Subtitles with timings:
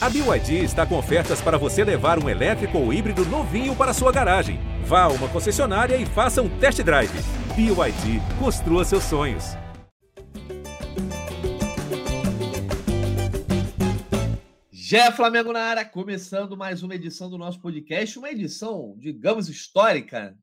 [0.00, 4.12] A BYD está com ofertas para você levar um elétrico ou híbrido novinho para sua
[4.12, 4.60] garagem.
[4.84, 7.10] Vá a uma concessionária e faça um test drive.
[7.56, 9.56] BYD, construa seus sonhos.
[14.70, 20.38] Jé Flamengo na área, começando mais uma edição do nosso podcast, uma edição, digamos, histórica.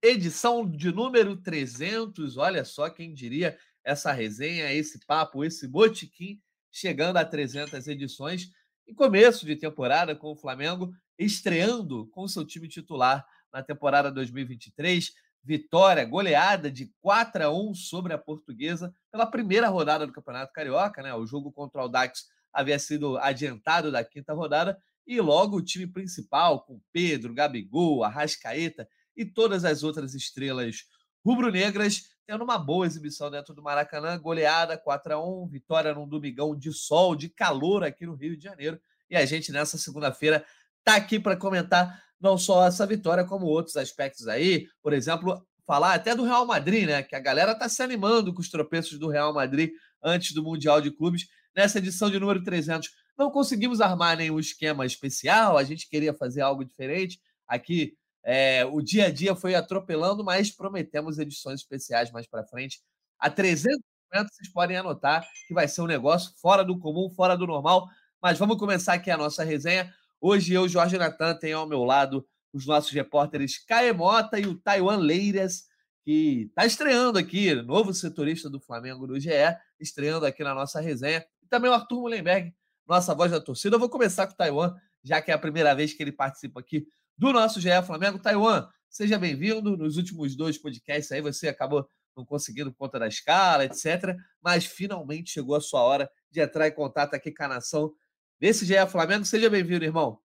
[0.00, 6.40] Edição de número 300, olha só quem diria essa resenha, esse papo, esse botiquim,
[6.70, 8.52] chegando a 300 edições
[8.90, 15.12] em começo de temporada com o Flamengo estreando com seu time titular na temporada 2023.
[15.44, 21.02] Vitória, goleada de 4 a 1 sobre a Portuguesa pela primeira rodada do Campeonato Carioca,
[21.02, 21.14] né?
[21.14, 24.76] O jogo contra o Dax havia sido adiantado da quinta rodada
[25.06, 30.82] e logo o time principal com Pedro, Gabigol, Arrascaeta e todas as outras estrelas
[31.24, 36.56] rubro-negras tendo uma boa exibição dentro do Maracanã, goleada 4 a 1 vitória num domingão
[36.56, 38.80] de sol, de calor aqui no Rio de Janeiro.
[39.10, 40.44] E a gente nessa segunda-feira
[40.84, 44.68] tá aqui para comentar não só essa vitória, como outros aspectos aí.
[44.80, 47.02] Por exemplo, falar até do Real Madrid, né?
[47.02, 50.80] Que a galera tá se animando com os tropeços do Real Madrid antes do Mundial
[50.80, 51.26] de Clubes.
[51.56, 56.42] Nessa edição de número 300, não conseguimos armar nenhum esquema especial, a gente queria fazer
[56.42, 57.20] algo diferente.
[57.46, 62.80] Aqui é, o dia a dia foi atropelando, mas prometemos edições especiais mais para frente.
[63.18, 63.78] A 300
[64.12, 67.88] vocês podem anotar que vai ser um negócio fora do comum, fora do normal.
[68.20, 69.92] Mas vamos começar aqui a nossa resenha.
[70.20, 74.96] Hoje eu, Jorge Natan, tenho ao meu lado os nossos repórteres Caemota e o Taiwan
[74.96, 75.64] Leiras,
[76.04, 79.30] que está estreando aqui, novo setorista do Flamengo do GE,
[79.78, 81.24] estreando aqui na nossa resenha.
[81.40, 82.52] E também o Arthur Mullenberg,
[82.86, 83.76] nossa voz da torcida.
[83.76, 84.74] Eu vou começar com o Taiwan,
[85.04, 86.86] já que é a primeira vez que ele participa aqui
[87.20, 88.18] do nosso GE Flamengo.
[88.18, 89.76] Taiwan, seja bem-vindo.
[89.76, 94.16] Nos últimos dois podcasts aí você acabou não conseguindo conta da escala, etc.
[94.42, 97.92] Mas finalmente chegou a sua hora de entrar em contato aqui com a nação
[98.40, 99.26] desse GE Flamengo.
[99.26, 100.18] Seja bem-vindo, irmão.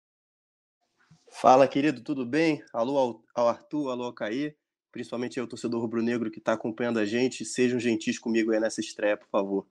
[1.31, 2.63] Fala, querido, tudo bem?
[2.71, 4.55] Alô ao Arthur, alô ao Caí,
[4.91, 7.43] principalmente ao torcedor rubro-negro que está acompanhando a gente.
[7.43, 9.65] Sejam gentis comigo aí nessa estreia, por favor.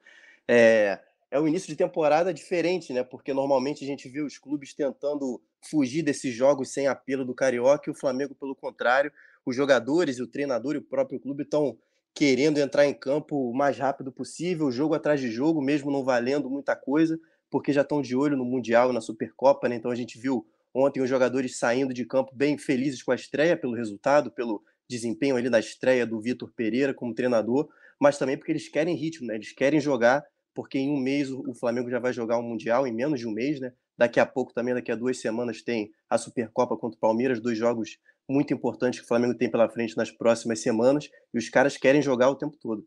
[0.48, 3.04] É, é um início de temporada diferente, né?
[3.04, 7.88] Porque normalmente a gente vê os clubes tentando fugir desses jogos sem apelo do Carioca
[7.88, 9.12] e o Flamengo, pelo contrário,
[9.44, 11.76] os jogadores, o treinador e o próprio clube estão
[12.14, 16.50] querendo entrar em campo o mais rápido possível, jogo atrás de jogo, mesmo não valendo
[16.50, 17.18] muita coisa,
[17.50, 19.76] porque já estão de olho no Mundial e na Supercopa, né?
[19.76, 23.56] Então a gente viu ontem os jogadores saindo de campo bem felizes com a estreia,
[23.56, 27.68] pelo resultado, pelo desempenho ali da estreia do Vitor Pereira como treinador,
[27.98, 29.36] mas também porque eles querem ritmo, né?
[29.36, 30.24] Eles querem jogar
[30.54, 33.26] porque em um mês o Flamengo já vai jogar o um Mundial, em menos de
[33.26, 33.72] um mês, né?
[34.02, 37.56] Daqui a pouco também, daqui a duas semanas, tem a Supercopa contra o Palmeiras, dois
[37.56, 37.98] jogos
[38.28, 42.02] muito importantes que o Flamengo tem pela frente nas próximas semanas, e os caras querem
[42.02, 42.84] jogar o tempo todo.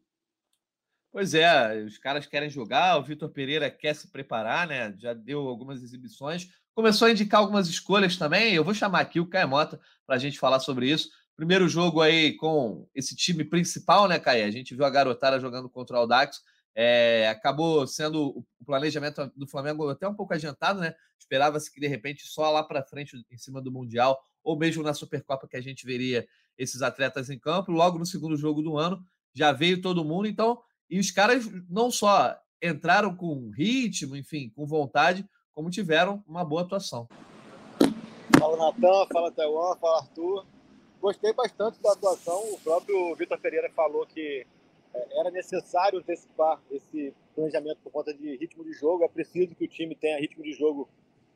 [1.13, 4.93] Pois é, os caras querem jogar, o Vitor Pereira quer se preparar, né?
[4.97, 8.53] Já deu algumas exibições, começou a indicar algumas escolhas também.
[8.53, 11.09] Eu vou chamar aqui o Caio Mota para a gente falar sobre isso.
[11.37, 14.45] Primeiro jogo aí com esse time principal, né, Caio?
[14.45, 16.41] A gente viu a garotada jogando contra o Audax
[16.75, 20.93] é, acabou sendo o planejamento do Flamengo até um pouco adiantado, né?
[21.17, 24.93] Esperava-se que de repente só lá para frente, em cima do Mundial, ou mesmo na
[24.93, 26.27] Supercopa, que a gente veria
[26.57, 27.71] esses atletas em campo.
[27.71, 29.01] Logo no segundo jogo do ano,
[29.33, 30.27] já veio todo mundo.
[30.27, 36.43] Então, e os caras não só entraram com ritmo, enfim, com vontade, como tiveram uma
[36.43, 37.07] boa atuação.
[38.37, 40.45] Fala Natan, fala Teuan, fala Arthur.
[40.99, 42.53] Gostei bastante da atuação.
[42.53, 44.45] O próprio Vitor Pereira falou que
[45.15, 49.03] era necessário antecipar esse planejamento por conta de ritmo de jogo.
[49.03, 50.89] É preciso que o time tenha ritmo de jogo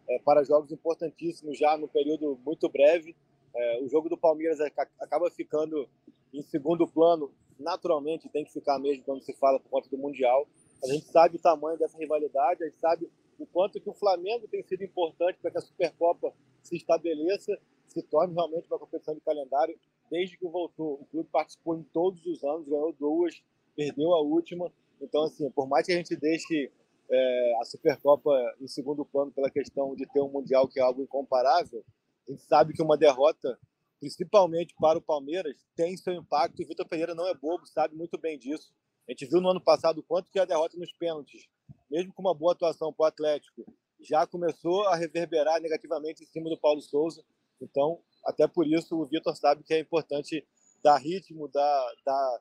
[0.07, 3.15] é, para jogos importantíssimos já no período muito breve.
[3.55, 5.87] É, o jogo do Palmeiras acaba ficando
[6.33, 10.47] em segundo plano, naturalmente tem que ficar mesmo quando se fala por conta do Mundial.
[10.83, 14.47] A gente sabe o tamanho dessa rivalidade, a gente sabe o quanto que o Flamengo
[14.47, 17.57] tem sido importante para que a Supercopa se estabeleça,
[17.87, 19.77] se torne realmente uma competição de calendário
[20.11, 20.99] desde que voltou.
[21.01, 23.41] O clube participou em todos os anos, ganhou duas,
[23.79, 24.69] perdeu a última.
[25.01, 26.69] Então, assim, por mais que a gente deixe
[27.09, 28.29] é, a Supercopa
[28.59, 31.85] em segundo plano pela questão de ter um Mundial que é algo incomparável,
[32.27, 33.57] a gente sabe que uma derrota,
[33.97, 36.61] principalmente para o Palmeiras, tem seu impacto.
[36.61, 38.73] E o Vitor Pereira não é bobo, sabe muito bem disso.
[39.07, 41.47] A gente viu no ano passado quanto que a derrota nos pênaltis,
[41.89, 43.65] mesmo com uma boa atuação para o Atlético,
[44.01, 47.23] já começou a reverberar negativamente em cima do Paulo Souza.
[47.61, 50.45] Então, até por isso, o Vitor sabe que é importante
[50.83, 52.39] dar ritmo, dar, dar,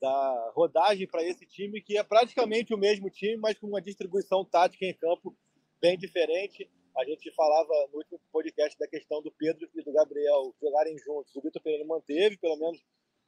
[0.00, 4.44] dar rodagem para esse time, que é praticamente o mesmo time, mas com uma distribuição
[4.44, 5.36] tática em campo
[5.80, 6.70] bem diferente.
[6.96, 11.34] A gente falava no último podcast da questão do Pedro e do Gabriel jogarem juntos.
[11.34, 12.78] O Vitor Pereira manteve, pelo menos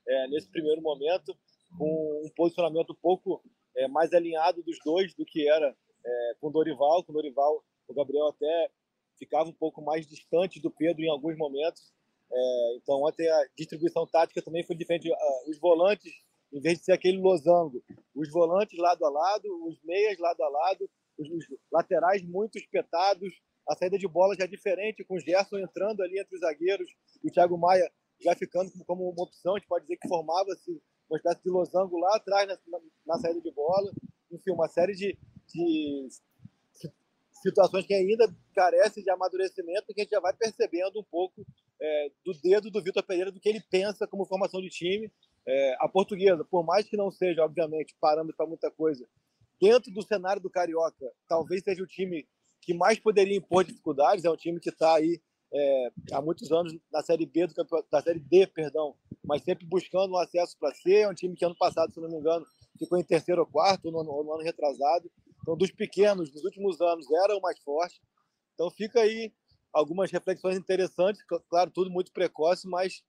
[0.06, 1.36] é, nesse primeiro momento,
[1.76, 3.42] com um posicionamento um pouco
[3.76, 7.64] é, mais alinhado dos dois do que era é, com o Dorival, com o Dorival
[7.88, 8.70] O Gabriel até
[9.19, 11.92] ficava um pouco mais distante do Pedro em alguns momentos.
[12.30, 15.10] É, então, ontem a distribuição tática também foi diferente.
[15.48, 16.12] Os volantes,
[16.52, 17.82] em vez de ser aquele losango,
[18.14, 21.28] os volantes lado a lado, os meias lado a lado, os,
[21.72, 23.32] laterais muito espetados,
[23.69, 26.88] a saída de bola já é diferente, com o Gerson entrando ali entre os zagueiros,
[27.25, 27.90] o Thiago Maia
[28.20, 31.98] já ficando como uma opção, a gente pode dizer que formava-se uma espécie de losango
[31.98, 33.93] lá atrás na, na, na saída de bola.
[34.31, 35.16] Enfim, uma série de,
[35.48, 36.08] de
[37.43, 41.46] situações que ainda carecem de amadurecimento, que a gente já vai percebendo um pouco
[41.81, 45.10] é, do dedo do Vitor Pereira, do que ele pensa como formação de time.
[45.46, 49.06] É, a portuguesa, por mais que não seja, obviamente, parâmetro para muita coisa,
[49.60, 52.26] dentro do cenário do Carioca, talvez seja o time
[52.60, 54.25] que mais poderia impor dificuldades.
[54.25, 55.20] É um time que está aí
[55.52, 57.54] é, há muitos anos na Série B do
[57.90, 60.96] da Série D, perdão, mas sempre buscando um acesso para C.
[60.96, 62.44] É um time que ano passado, se não me engano,
[62.78, 65.10] ficou em terceiro ou quarto, no, no, no ano retrasado.
[65.43, 68.00] Então, dos pequenos, nos últimos anos, era o mais forte.
[68.54, 69.32] Então, fica aí
[69.72, 73.02] algumas reflexões interessantes, claro, tudo muito precoce, mas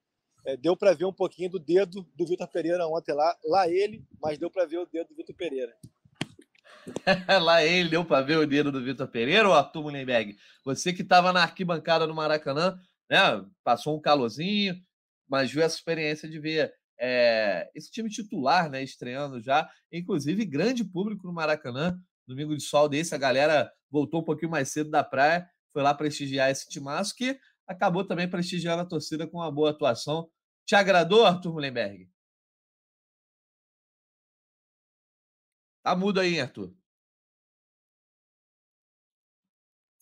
[0.48, 4.02] é, deu para ver um pouquinho do dedo do Vitor Pereira ontem lá, lá ele,
[4.22, 5.76] mas deu para ver o dedo do Vitor Pereira.
[7.44, 10.38] Lá ele deu para ver o dedo do Vitor Pereira ou Arthur Mullenberg?
[10.64, 12.80] Você que estava na arquibancada no Maracanã,
[13.10, 13.20] né?
[13.62, 14.74] Passou um calorzinho,
[15.28, 18.82] mas viu essa experiência de ver é, esse time titular, né?
[18.82, 22.00] Estreando já, inclusive grande público no Maracanã.
[22.26, 25.94] Domingo de sol desse, a galera voltou um pouquinho mais cedo da praia, foi lá
[25.94, 30.30] prestigiar esse timaço que acabou também prestigiando a torcida com uma boa atuação.
[30.68, 32.10] Te agradou, Arthur Mullenberg?
[35.82, 36.74] Tá mudo aí, Arthur.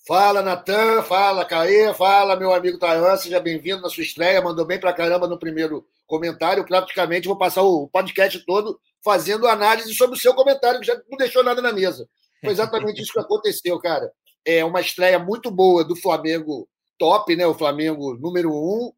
[0.08, 4.80] Fala, Natan, fala, Caê, fala, meu amigo Tayan, seja bem-vindo na sua estreia, mandou bem
[4.80, 10.20] pra caramba no primeiro comentário, praticamente vou passar o podcast todo fazendo análise sobre o
[10.20, 12.10] seu comentário, que já não deixou nada na mesa.
[12.42, 14.12] Foi exatamente isso que aconteceu, cara.
[14.44, 17.46] É uma estreia muito boa do Flamengo top, né?
[17.46, 18.92] O Flamengo número um.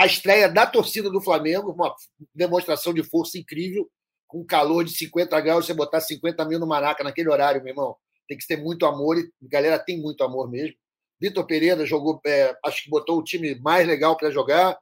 [0.00, 1.94] A estreia da torcida do Flamengo, uma
[2.34, 3.86] demonstração de força incrível
[4.26, 7.94] com calor de 50 graus, você botar 50 mil no Maraca naquele horário, meu irmão,
[8.26, 10.74] tem que ter muito amor, e a galera tem muito amor mesmo.
[11.20, 14.74] Vitor Pereira jogou, é, acho que botou o time mais legal para jogar.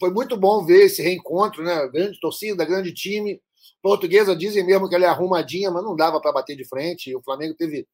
[0.00, 1.86] Foi muito bom ver esse reencontro, né?
[1.86, 3.40] Grande torcida, grande time.
[3.80, 7.10] Portuguesa dizem mesmo que ela é arrumadinha, mas não dava para bater de frente.
[7.10, 7.86] E o Flamengo teve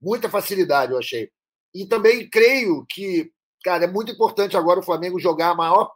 [0.00, 1.30] muita facilidade, eu achei.
[1.74, 3.30] E também creio que,
[3.62, 5.92] cara, é muito importante agora o Flamengo jogar o maior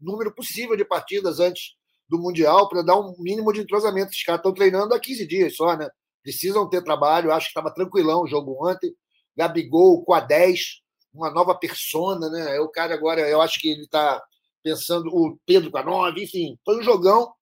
[0.00, 1.74] número possível de partidas antes
[2.08, 4.10] do Mundial para dar um mínimo de entrosamento.
[4.10, 5.88] Os caras estão treinando há 15 dias só, né?
[6.22, 7.32] Precisam ter trabalho.
[7.32, 8.94] Acho que estava tranquilão o jogo ontem.
[9.36, 10.80] Gabigol com a 10,
[11.12, 12.56] uma nova persona, né?
[12.56, 14.22] É o cara agora, eu acho que ele está
[14.62, 17.32] pensando, o Pedro com a 9, enfim, foi um jogão.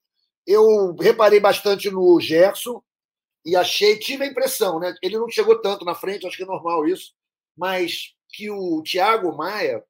[0.46, 2.82] Eu reparei bastante no Gerson
[3.44, 4.94] e achei, tive a impressão, né?
[5.02, 7.12] Ele não chegou tanto na frente, acho que é normal isso,
[7.56, 9.82] mas que o Thiago Maia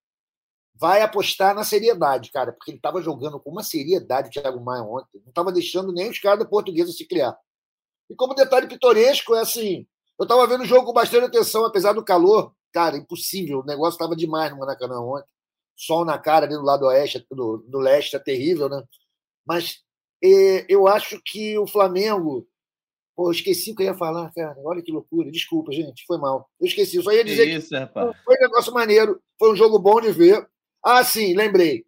[0.75, 4.83] vai apostar na seriedade, cara, porque ele estava jogando com uma seriedade o Thiago Maia
[4.83, 7.37] ontem, não estava deixando nem os caras da portuguesa se criar.
[8.11, 9.87] E como detalhe pitoresco, é assim,
[10.19, 13.95] eu estava vendo o jogo com bastante atenção, apesar do calor, cara, impossível, o negócio
[13.95, 15.33] estava demais no Maracanã ontem,
[15.77, 18.83] sol na cara ali do lado oeste, do, do leste, é terrível, né?
[19.47, 19.79] Mas
[20.23, 22.47] é, eu acho que o Flamengo
[23.17, 24.57] Pô, esqueci o que eu ia falar, cara.
[24.65, 25.31] Olha que loucura.
[25.31, 26.05] Desculpa, gente.
[26.05, 26.51] Foi mal.
[26.61, 26.97] Eu esqueci.
[26.97, 29.23] Eu só ia dizer que, isso, que foi um negócio maneiro.
[29.39, 30.45] Foi um jogo bom de ver.
[30.85, 31.85] Ah, sim, lembrei.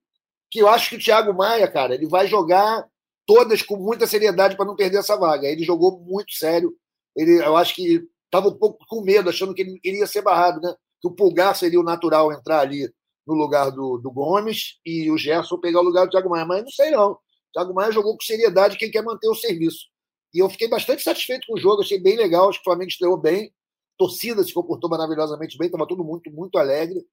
[0.51, 2.87] Que eu acho que o Thiago Maia, cara, ele vai jogar
[3.27, 5.47] todas com muita seriedade para não perder essa vaga.
[5.49, 6.75] Ele jogou muito sério.
[7.15, 10.61] Ele, eu acho que estava um pouco com medo, achando que ele iria ser barrado,
[10.61, 10.75] né?
[11.01, 12.91] Que o Pulgar seria o natural entrar ali
[13.27, 16.47] no lugar do, do Gomes e o Gerson pegar o lugar do Thiago Maia.
[16.47, 17.13] Mas não sei, não.
[17.13, 17.19] O
[17.53, 19.87] Thiago Maia jogou com seriedade quem quer manter o serviço.
[20.33, 22.49] E eu fiquei bastante satisfeito com o jogo, achei bem legal.
[22.49, 23.47] Acho que o Flamengo estreou bem.
[23.47, 27.05] A torcida se comportou maravilhosamente bem, estava todo muito, muito alegre.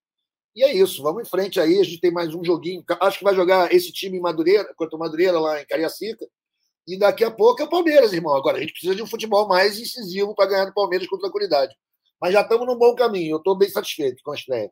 [0.55, 1.79] E é isso, vamos em frente aí.
[1.79, 2.83] A gente tem mais um joguinho.
[3.01, 6.27] Acho que vai jogar esse time em Madureira, contra o Madureira lá em Cariacica.
[6.87, 8.35] E daqui a pouco é o Palmeiras, irmão.
[8.35, 11.75] Agora a gente precisa de um futebol mais incisivo para ganhar no Palmeiras com tranquilidade.
[12.21, 13.33] Mas já estamos num bom caminho.
[13.33, 14.69] Eu estou bem satisfeito com a estreia.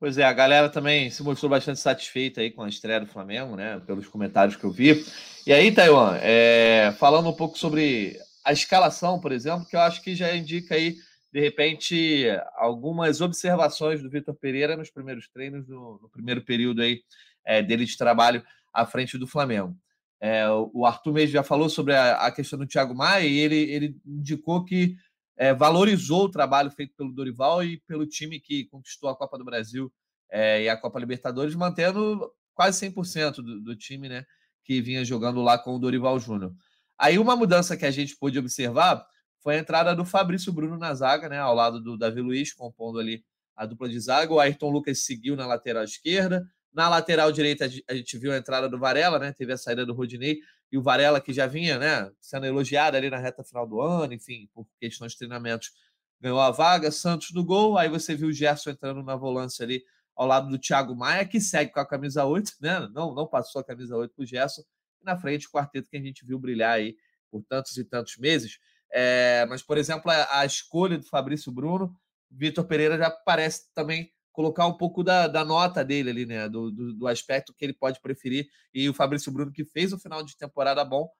[0.00, 3.54] Pois é, a galera também se mostrou bastante satisfeita aí com a estreia do Flamengo,
[3.54, 3.80] né?
[3.86, 5.06] Pelos comentários que eu vi.
[5.46, 10.02] E aí, Taiwan, é, falando um pouco sobre a escalação, por exemplo, que eu acho
[10.02, 10.96] que já indica aí
[11.32, 17.00] de repente, algumas observações do Vitor Pereira nos primeiros treinos, no, no primeiro período aí,
[17.44, 19.74] é, dele de trabalho à frente do Flamengo.
[20.20, 23.56] É, o Arthur mesmo já falou sobre a, a, questão do Thiago Maia e ele,
[23.56, 24.94] ele indicou que
[25.36, 29.44] é, valorizou o trabalho feito pelo Dorival e pelo time que conquistou a Copa do
[29.44, 29.92] Brasil
[30.30, 34.24] é, e a Copa Libertadores, mantendo quase 100% do, do time né,
[34.62, 36.52] que vinha jogando lá com o Dorival Júnior.
[36.96, 39.04] Aí uma mudança que a gente pôde observar
[39.42, 42.98] foi a entrada do Fabrício Bruno na zaga, né, ao lado do Davi Luiz, compondo
[42.98, 43.24] ali
[43.56, 44.32] a dupla de zaga.
[44.32, 46.46] O Ayrton Lucas seguiu na lateral esquerda.
[46.72, 49.32] Na lateral direita, a gente viu a entrada do Varela, né?
[49.32, 50.38] Teve a saída do Rodinei
[50.70, 54.14] e o Varela, que já vinha né, sendo elogiado ali na reta final do ano,
[54.14, 55.70] enfim, por questões de treinamentos,
[56.18, 56.90] ganhou a vaga.
[56.90, 57.76] Santos no gol.
[57.76, 59.82] Aí você viu o Gerson entrando na volância ali
[60.14, 62.88] ao lado do Thiago Maia, que segue com a camisa 8, né?
[62.94, 64.62] Não, não passou a camisa 8 para o Gerson.
[65.00, 66.96] E na frente, o quarteto que a gente viu brilhar aí
[67.30, 68.58] por tantos e tantos meses.
[68.92, 71.96] É, mas, por exemplo, a, a, escolha do Fabrício Bruno,
[72.30, 76.48] Vitor Pereira já parece também colocar um pouco da, da nota dele ali, né?
[76.48, 78.48] Do, do, do, aspecto que ele pode preferir.
[78.72, 81.10] E o Fabrício Bruno, que fez o final de temporada bom,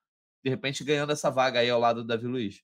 [0.45, 2.63] de repente ganhando essa vaga aí ao lado do Davi Luiz.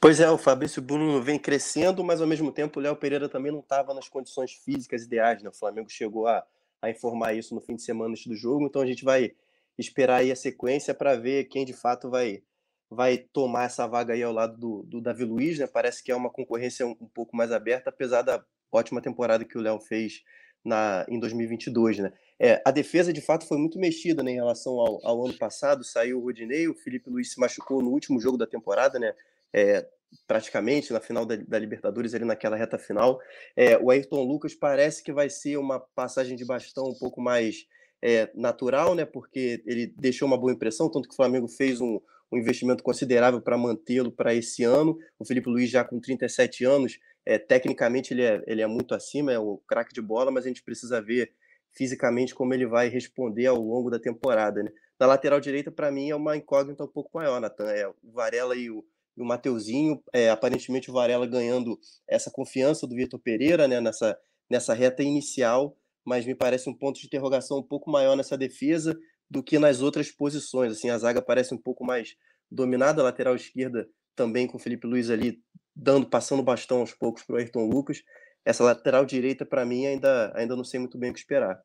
[0.00, 3.50] Pois é, o Fabrício Bruno vem crescendo, mas ao mesmo tempo o Léo Pereira também
[3.50, 5.50] não estava nas condições físicas ideais, né?
[5.50, 6.46] O Flamengo chegou a,
[6.80, 9.32] a informar isso no fim de semana antes do jogo, então a gente vai
[9.76, 12.42] esperar aí a sequência para ver quem de fato vai
[12.90, 15.66] vai tomar essa vaga aí ao lado do, do Davi Luiz, né?
[15.66, 19.58] Parece que é uma concorrência um, um pouco mais aberta, apesar da ótima temporada que
[19.58, 20.22] o Léo fez
[20.64, 22.12] na, em 2022, né?
[22.40, 25.82] É, a defesa, de fato, foi muito mexida né, em relação ao, ao, ano passado.
[25.82, 29.12] Saiu o Rodinei, o Felipe Luiz se machucou no último jogo da temporada, né?
[29.52, 29.86] É,
[30.26, 33.20] praticamente na final da, da, Libertadores, ali naquela reta final.
[33.56, 37.66] É, o Ayrton Lucas parece que vai ser uma passagem de bastão um pouco mais
[38.00, 39.04] é, natural, né?
[39.04, 43.40] Porque ele deixou uma boa impressão, tanto que o Flamengo fez um, um investimento considerável
[43.40, 44.98] para mantê-lo para esse ano.
[45.18, 49.32] O Felipe Luiz, já com 37 anos, é, tecnicamente ele é, ele é muito acima,
[49.32, 51.32] é o craque de bola, mas a gente precisa ver
[51.72, 54.62] fisicamente como ele vai responder ao longo da temporada.
[54.62, 54.70] Né?
[54.98, 57.70] Na lateral direita, para mim, é uma incógnita um pouco maior, Natan.
[57.70, 58.84] É o Varela e o,
[59.16, 64.18] e o Mateuzinho, é, aparentemente o Varela ganhando essa confiança do Vitor Pereira né, nessa,
[64.50, 68.98] nessa reta inicial, mas me parece um ponto de interrogação um pouco maior nessa defesa
[69.30, 70.72] do que nas outras posições.
[70.72, 72.14] Assim, a zaga parece um pouco mais
[72.50, 75.42] dominada, a lateral esquerda também com o Felipe Luiz ali
[75.74, 78.02] dando, passando bastão aos poucos para o Ayrton Lucas.
[78.44, 81.60] Essa lateral direita, para mim, ainda, ainda não sei muito bem o que esperar.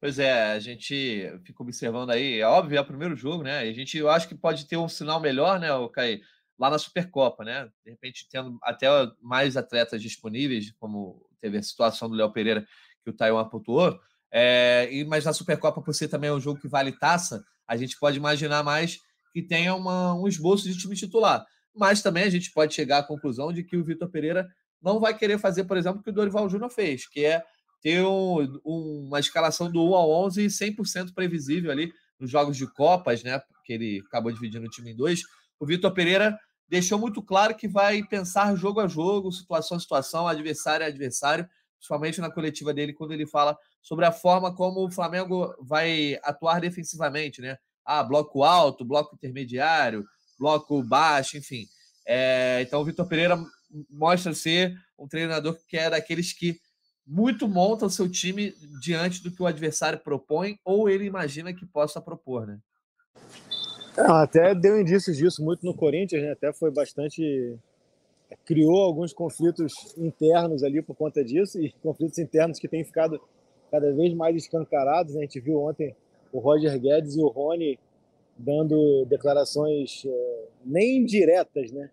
[0.00, 3.60] Pois é, a gente fica observando aí, é óbvio, é o primeiro jogo, né?
[3.60, 6.20] a gente, eu acho que pode ter um sinal melhor, né, o Caí,
[6.58, 7.68] lá na Supercopa, né?
[7.84, 8.86] De repente, tendo até
[9.20, 12.66] mais atletas disponíveis, como teve a situação do Léo Pereira,
[13.02, 13.98] que o Taiwan pontuou,
[14.38, 17.98] é, e, mas na Supercopa, por ser também um jogo que vale taça, a gente
[17.98, 18.98] pode imaginar mais
[19.32, 21.42] que tenha uma, um esboço de time titular.
[21.74, 24.46] Mas também a gente pode chegar à conclusão de que o Vitor Pereira
[24.82, 27.42] não vai querer fazer, por exemplo, o que o Dorival Júnior fez, que é
[27.80, 31.90] ter um, um, uma escalação do 1 ao 11 100% previsível ali
[32.20, 33.38] nos jogos de Copas, né?
[33.38, 35.22] Porque ele acabou dividindo o time em dois.
[35.58, 36.38] O Vitor Pereira
[36.68, 41.48] deixou muito claro que vai pensar jogo a jogo, situação a situação, adversário a adversário,
[41.76, 46.60] principalmente na coletiva dele, quando ele fala sobre a forma como o Flamengo vai atuar
[46.60, 47.56] defensivamente, né?
[47.84, 50.04] Ah, bloco alto, bloco intermediário,
[50.38, 51.66] bloco baixo, enfim.
[52.06, 53.38] É, então o Vitor Pereira
[53.90, 56.58] mostra ser um treinador que é daqueles que
[57.06, 61.64] muito monta o seu time diante do que o adversário propõe ou ele imagina que
[61.64, 62.58] possa propor, né?
[63.96, 66.32] É, até deu indícios disso muito no Corinthians, né?
[66.32, 67.56] Até foi bastante
[68.44, 73.20] criou alguns conflitos internos ali por conta disso e conflitos internos que têm ficado
[73.70, 75.14] cada vez mais escancarados.
[75.14, 75.20] Né?
[75.20, 75.94] A gente viu ontem
[76.32, 77.78] o Roger Guedes e o Rony
[78.36, 81.90] dando declarações é, nem diretas, né?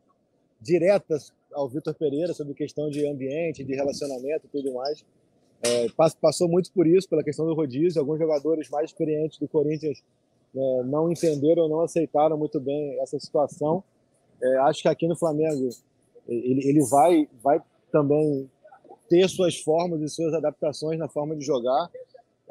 [0.60, 5.06] diretas ao Vitor Pereira sobre questão de ambiente, de relacionamento e tudo mais.
[5.62, 5.88] É,
[6.20, 8.02] passou muito por isso, pela questão do rodízio.
[8.02, 10.04] Alguns jogadores mais experientes do Corinthians
[10.56, 13.84] é, não entenderam, não aceitaram muito bem essa situação.
[14.42, 15.70] É, acho que aqui no Flamengo
[16.28, 17.62] ele, ele vai, vai
[17.92, 18.50] também
[19.10, 21.90] ter suas formas e suas adaptações na forma de jogar.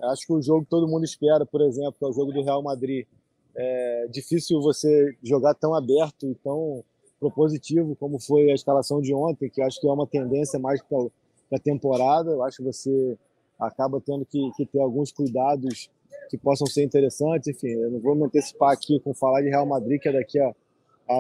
[0.05, 2.63] Acho que o jogo que todo mundo espera, por exemplo, é o jogo do Real
[2.63, 3.07] Madrid.
[3.55, 6.85] É difícil você jogar tão aberto e tão
[7.21, 11.09] propositivo como foi a escalação de ontem, que acho que é uma tendência mais para
[11.53, 12.31] a temporada.
[12.31, 13.17] Eu acho que você
[13.59, 15.91] acaba tendo que, que, ter alguns cuidados
[16.29, 17.49] que possam ser interessantes.
[17.49, 20.39] Enfim, eu não vou me antecipar aqui com falar de Real Madrid, que é daqui
[20.39, 20.55] a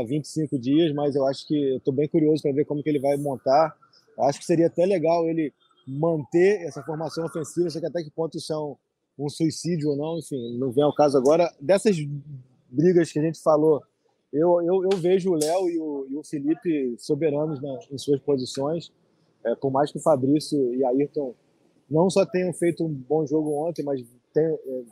[0.00, 3.00] há 25 dias, mas eu acho que estou bem curioso para ver como que ele
[3.00, 3.76] vai montar.
[4.16, 5.52] Eu acho que seria até legal ele
[5.86, 8.76] manter essa formação ofensiva, sei que até que ponto isso é um,
[9.18, 11.52] um suicídio ou não, enfim, não vem ao caso agora.
[11.60, 11.96] Dessas
[12.70, 13.82] brigas que a gente falou,
[14.32, 18.92] eu, eu, eu vejo o Léo e o, e o Felipe soberanos em suas posições,
[19.44, 21.34] é, por mais que o Fabrício e Ayrton
[21.90, 24.82] não só tenham feito um bom jogo ontem, mas tem, é,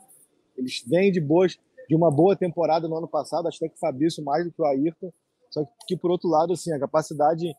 [0.57, 1.57] eles vêm de boas
[1.91, 4.61] de uma boa temporada no ano passado, acho até que o Fabrício mais do que
[4.61, 5.11] o Ayrton,
[5.49, 7.53] só que por outro lado, assim, a capacidade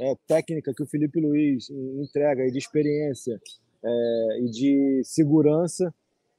[0.00, 3.40] é, técnica que o Felipe Luiz entrega e de experiência
[3.84, 5.94] é, e de segurança,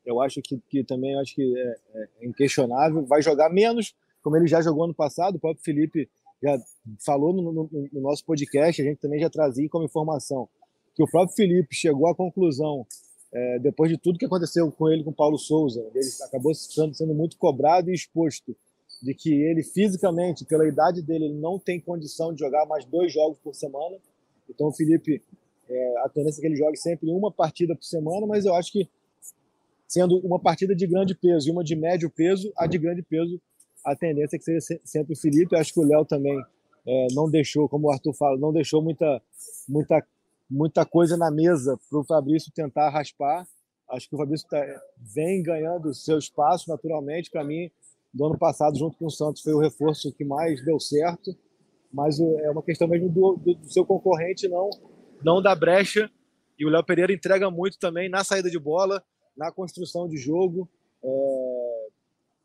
[0.05, 3.05] eu acho que, que também acho que é, é inquestionável.
[3.05, 6.09] Vai jogar menos, como ele já jogou ano passado, o próprio Felipe
[6.43, 6.59] já
[6.99, 10.49] falou no, no, no nosso podcast, a gente também já trazia como informação
[10.93, 12.85] que o próprio Felipe chegou à conclusão,
[13.37, 17.37] é, depois de tudo que aconteceu com ele, com Paulo Souza, ele acabou sendo, muito
[17.37, 18.55] cobrado e exposto
[19.03, 23.13] de que ele fisicamente, pela idade dele, ele não tem condição de jogar mais dois
[23.13, 23.95] jogos por semana.
[24.49, 25.21] Então o Felipe,
[25.69, 28.71] é, a tendência é que ele jogue sempre uma partida por semana, mas eu acho
[28.71, 28.89] que
[29.87, 33.39] sendo uma partida de grande peso e uma de médio peso, a de grande peso,
[33.85, 35.53] a tendência é que seja sempre o Felipe.
[35.53, 36.41] Eu acho que o Léo também
[36.87, 39.21] é, não deixou, como o Arthur fala, não deixou muita,
[39.69, 40.03] muita,
[40.49, 43.47] muita coisa na mesa para o Fabrício tentar raspar.
[43.89, 44.63] Acho que o Fabrício tá,
[44.97, 47.29] vem ganhando seu espaço naturalmente.
[47.29, 47.69] Para mim,
[48.13, 51.35] do ano passado, junto com o Santos, foi o reforço que mais deu certo.
[51.91, 54.69] Mas é uma questão mesmo do, do, do seu concorrente não,
[55.23, 56.09] não da brecha.
[56.59, 59.03] E o Léo Pereira entrega muito também na saída de bola,
[59.35, 60.69] na construção de jogo.
[61.03, 61.87] É,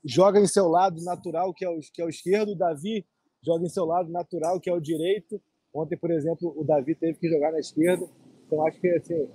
[0.05, 2.53] joga em seu lado natural, que é, o, que é o esquerdo.
[2.53, 3.07] O Davi
[3.45, 5.41] joga em seu lado natural, que é o direito.
[5.75, 8.07] Ontem, por exemplo, o Davi teve que jogar na esquerda.
[8.47, 9.29] Então, acho que assim,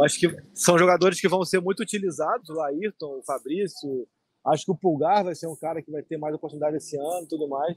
[0.00, 2.48] acho que são jogadores que vão ser muito utilizados.
[2.48, 4.06] O Ayrton, o Fabrício,
[4.44, 7.26] Acho que o Pulgar vai ser um cara que vai ter mais oportunidade esse ano
[7.28, 7.76] tudo mais.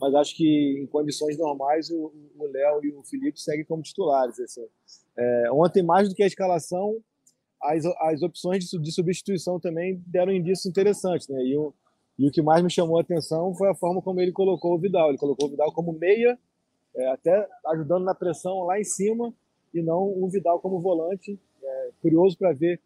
[0.00, 2.12] Mas acho que em condições normais o
[2.52, 4.38] Léo e o Felipe seguem como titulares.
[4.38, 4.66] Assim.
[5.16, 7.00] É, ontem, mais do que a escalação,
[7.62, 11.28] as, as opções de, de substituição também deram indícios interessantes.
[11.28, 11.42] Né?
[11.44, 11.72] E, o,
[12.18, 14.78] e o que mais me chamou a atenção foi a forma como ele colocou o
[14.78, 15.08] Vidal.
[15.08, 16.38] Ele colocou o Vidal como meia,
[16.96, 19.32] é, até ajudando na pressão lá em cima,
[19.72, 21.38] e não o Vidal como volante.
[21.62, 22.80] É, curioso para ver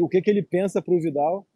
[0.00, 1.46] o que, que ele pensa para o Vidal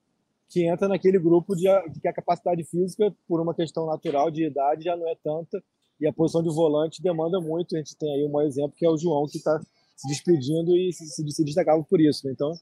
[0.48, 1.64] que entra naquele grupo de,
[2.00, 5.62] que a capacidade física, por uma questão natural de idade, já não é tanta,
[6.00, 7.74] e a posição de volante demanda muito.
[7.74, 9.58] A gente tem aí um exemplo que é o João, que está
[9.96, 12.28] se despedindo e se, se, se destacava por isso.
[12.28, 12.52] Então,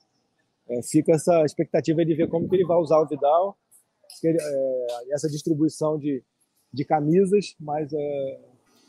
[0.68, 3.56] é, fica essa expectativa de ver como que ele vai usar o Vidal,
[4.22, 6.22] ele, é, essa distribuição de,
[6.72, 8.40] de camisas, mas é,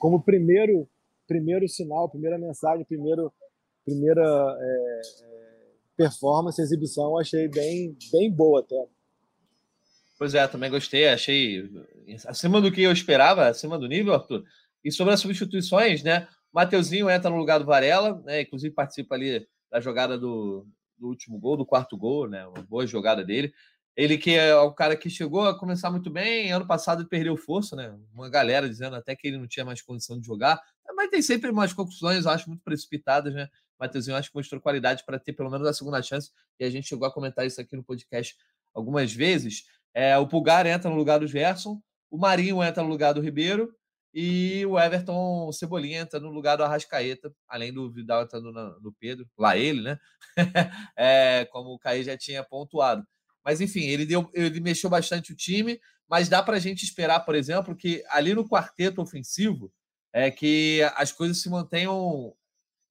[0.06, 0.88] como primeiro
[1.28, 3.34] primeiro sinal, primeira mensagem, primeiro,
[3.84, 5.66] primeira é, é
[5.98, 8.86] performance, exibição, achei bem, bem boa até.
[10.20, 11.68] Pois é, também gostei, achei
[12.28, 14.44] acima do que eu esperava, acima do nível, Arthur.
[14.84, 16.28] E sobre as substituições, né?
[16.54, 18.42] O Mateuzinho entra no lugar do Varela, né?
[18.42, 20.68] Inclusive participa ali da jogada do,
[21.00, 22.46] do último gol, do quarto gol, né?
[22.46, 23.52] Uma boa jogada dele.
[23.96, 27.76] Ele que é o cara que chegou a começar muito bem, ano passado perdeu força,
[27.76, 27.98] né?
[28.14, 30.62] Uma galera dizendo até que ele não tinha mais condição de jogar,
[30.96, 33.48] mas tem sempre umas conclusões, acho, muito precipitadas, né?
[33.80, 36.88] Mateuzinho acho que mostrou qualidade para ter pelo menos a segunda chance, e a gente
[36.88, 38.36] chegou a comentar isso aqui no podcast
[38.74, 39.64] algumas vezes.
[39.94, 43.74] É, o Pulgar entra no lugar do Gerson, o Marinho entra no lugar do Ribeiro
[44.14, 49.28] e o Everton Cebolinha entra no lugar do Arrascaeta, além do Vidal entrando no Pedro,
[49.38, 50.00] lá ele, né?
[50.98, 53.06] é, como o Caí já tinha pontuado.
[53.46, 55.80] Mas enfim, ele, deu, ele mexeu bastante o time,
[56.10, 59.72] mas dá para a gente esperar, por exemplo, que ali no quarteto ofensivo
[60.12, 62.34] é que as coisas se mantenham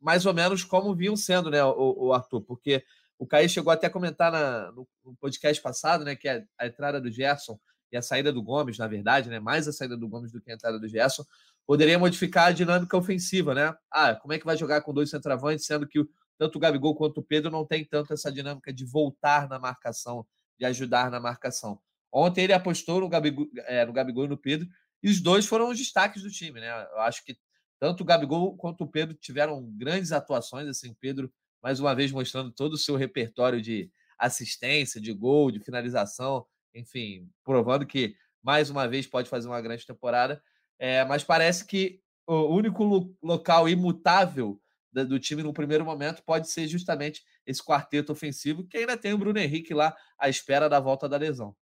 [0.01, 2.43] mais ou menos como vinham sendo, né, o, o Arthur?
[2.43, 2.85] Porque
[3.19, 6.67] o Caí chegou até a comentar na, no, no, podcast passado, né, que a, a,
[6.67, 7.59] entrada do Gerson
[7.91, 10.51] e a saída do Gomes, na verdade, né, mais a saída do Gomes do que
[10.51, 11.25] a entrada do Gerson,
[11.67, 13.75] poderia modificar a dinâmica ofensiva, né?
[13.91, 16.05] Ah, como é que vai jogar com dois centroavantes, sendo que
[16.37, 20.27] tanto o Gabigol quanto o Pedro não tem tanto essa dinâmica de voltar na marcação,
[20.59, 21.81] de ajudar na marcação.
[22.13, 24.69] Ontem ele apostou no Gabigol, é, no Gabigol e no Pedro,
[25.03, 26.87] e os dois foram os destaques do time, né?
[26.93, 27.37] Eu acho que
[27.79, 30.67] tanto o Gabigol quanto o Pedro tiveram grandes atuações.
[30.69, 31.31] Assim, Pedro,
[31.63, 37.29] mais uma vez, mostrando todo o seu repertório de assistência, de gol, de finalização, enfim,
[37.43, 40.43] provando que mais uma vez pode fazer uma grande temporada.
[40.79, 44.61] É, mas parece que o único local imutável
[45.03, 49.19] do time no primeiro momento pode ser justamente esse quarteto ofensivo, que ainda tem o
[49.19, 51.55] Bruno Henrique lá à espera da volta da lesão.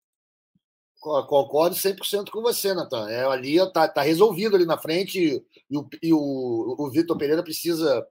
[1.00, 3.08] Concordo 100% com você, Natan.
[3.08, 7.42] É, ali está tá resolvido ali na frente e o, e o, o Vitor Pereira
[7.42, 8.06] precisa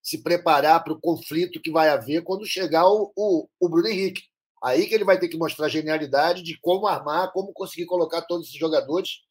[0.00, 4.22] se preparar para o conflito que vai haver quando chegar o, o, o, Bruno Henrique.
[4.62, 8.22] Aí que ele vai ter que mostrar a genialidade de como armar, como conseguir colocar
[8.22, 9.22] todos esses jogadores.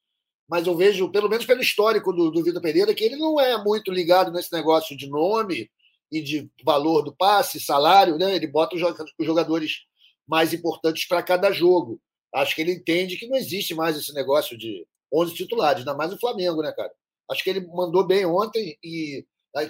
[0.48, 3.62] Mas eu vejo, pelo menos pelo histórico do, do Vitor Pereira, que ele não é
[3.62, 5.70] muito ligado nesse negócio de nome
[6.12, 8.36] e de valor do passe, salário, né?
[8.36, 9.86] Ele bota os jogadores
[10.26, 12.02] mais importantes para cada jogo
[12.34, 16.12] acho que ele entende que não existe mais esse negócio de 11 titulares, ainda mais
[16.14, 16.92] o Flamengo, né, cara?
[17.30, 19.26] Acho que ele mandou bem ontem e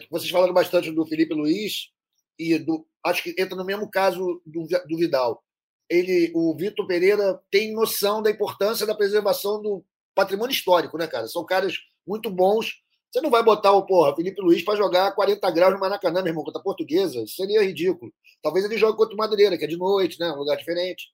[0.09, 1.89] vocês falaram bastante do Felipe Luiz
[2.37, 5.43] e do acho que entra no mesmo caso do, do Vidal.
[5.89, 9.83] Ele, o Vitor Pereira tem noção da importância da preservação do
[10.17, 11.27] patrimônio histórico, né, cara?
[11.27, 11.75] São caras
[12.05, 12.81] muito bons.
[13.11, 16.31] Você não vai botar o porra, Felipe Luiz para jogar 40 graus no Maracanã, meu
[16.31, 17.21] irmão, contra a Portuguesa.
[17.21, 18.11] Isso seria ridículo.
[18.41, 20.29] Talvez ele jogue contra o Madureira, que é de noite, né?
[20.31, 21.05] Um lugar diferente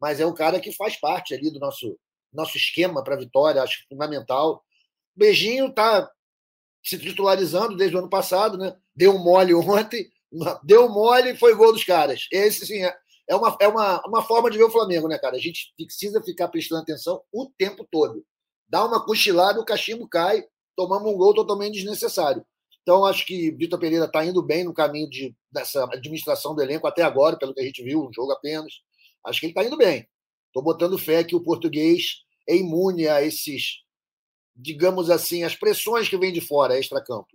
[0.00, 1.98] mas é um cara que faz parte ali do nosso,
[2.32, 4.64] nosso esquema para vitória, acho fundamental.
[5.14, 6.10] Beijinho está
[6.82, 8.74] se titularizando desde o ano passado, né?
[8.96, 10.10] Deu mole ontem,
[10.64, 12.26] deu mole e foi gol dos caras.
[12.32, 12.96] Esse, sim, é,
[13.28, 15.36] é, uma, é uma, uma forma de ver o Flamengo, né, cara?
[15.36, 18.24] A gente precisa ficar prestando atenção o tempo todo.
[18.70, 20.44] Dá uma cochilada, o cachimbo cai,
[20.76, 22.46] tomamos um gol totalmente desnecessário.
[22.82, 26.86] Então, acho que Vitor Pereira está indo bem no caminho de, dessa administração do elenco
[26.86, 28.72] até agora, pelo que a gente viu, um jogo apenas.
[29.26, 30.08] Acho que ele está indo bem.
[30.46, 33.82] Estou botando fé que o português é imune a esses,
[34.56, 37.28] digamos assim, as pressões que vêm de fora, extra-campo.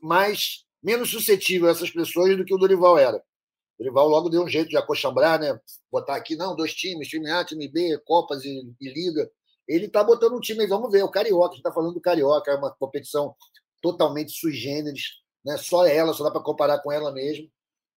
[0.00, 3.18] Mais, menos suscetível a essas pressões do que o Dorival era.
[3.18, 5.58] O Dorival logo deu um jeito de acochambrar, né?
[5.92, 9.30] Botar aqui, não, dois times, time A, time B, Copas e, e Liga.
[9.68, 12.50] Ele está botando um time, vamos ver, o Carioca, a gente está falando do Carioca,
[12.50, 13.34] é uma competição
[13.82, 15.02] totalmente sui generis,
[15.44, 15.56] né?
[15.56, 17.50] só ela, só dá para comparar com ela mesmo.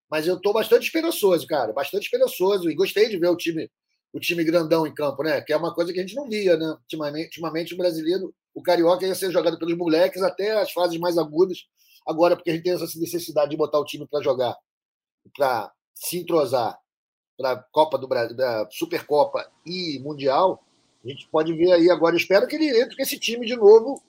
[0.09, 2.69] Mas eu estou bastante esperançoso, cara, bastante esperançoso.
[2.69, 3.69] E gostei de ver o time
[4.11, 5.41] o time grandão em campo, né?
[5.41, 6.67] Que é uma coisa que a gente não via, né?
[6.81, 11.17] Ultimamente, ultimamente o brasileiro, o carioca ia ser jogado pelos moleques até as fases mais
[11.17, 11.65] agudas.
[12.07, 14.57] Agora, porque a gente tem essa necessidade de botar o time para jogar,
[15.35, 16.79] para se entrosar
[17.37, 20.63] para Copa do Brasil, da Supercopa e Mundial,
[21.03, 22.15] a gente pode ver aí agora.
[22.15, 24.01] espero que ele entre com esse time de novo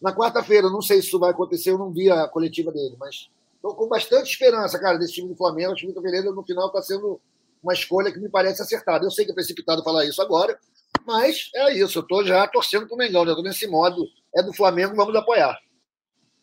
[0.00, 0.68] na quarta-feira.
[0.68, 3.88] Não sei se isso vai acontecer, eu não vi a coletiva dele, mas estou com
[3.88, 5.72] bastante esperança, cara, desse time do Flamengo.
[5.72, 7.20] O time do Pereira, no final, está sendo
[7.62, 9.06] uma escolha que me parece acertada.
[9.06, 10.58] Eu sei que é precipitado falar isso agora,
[11.06, 11.98] mas é isso.
[11.98, 14.04] Eu estou já torcendo para o Mengão, já estou nesse modo.
[14.34, 15.58] É do Flamengo, vamos apoiar.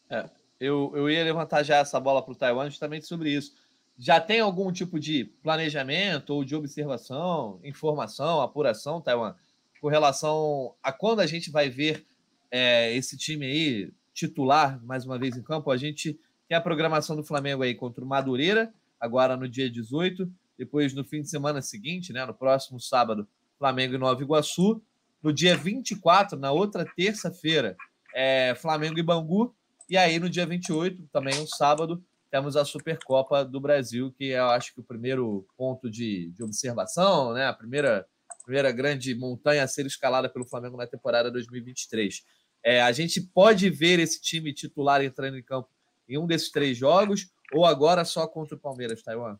[0.09, 3.53] É, eu, eu ia levantar já essa bola para o Taiwan justamente sobre isso.
[3.97, 9.35] Já tem algum tipo de planejamento ou de observação, informação, apuração, Taiwan,
[9.81, 12.05] com relação a quando a gente vai ver
[12.51, 15.71] é, esse time aí titular mais uma vez em campo.
[15.71, 20.31] A gente tem a programação do Flamengo aí contra o Madureira, agora no dia 18.
[20.57, 24.79] Depois, no fim de semana seguinte, né, no próximo sábado, Flamengo e Nova Iguaçu.
[25.23, 27.75] No dia 24, na outra terça-feira,
[28.13, 29.55] é Flamengo e Bangu.
[29.89, 34.45] E aí, no dia 28, também um sábado, temos a Supercopa do Brasil, que eu
[34.49, 37.47] acho que o primeiro ponto de, de observação, né?
[37.47, 38.05] a primeira,
[38.43, 42.23] primeira grande montanha a ser escalada pelo Flamengo na temporada 2023.
[42.63, 45.69] É, a gente pode ver esse time titular entrando em campo
[46.07, 49.37] em um desses três jogos ou agora só contra o Palmeiras, Taiwan?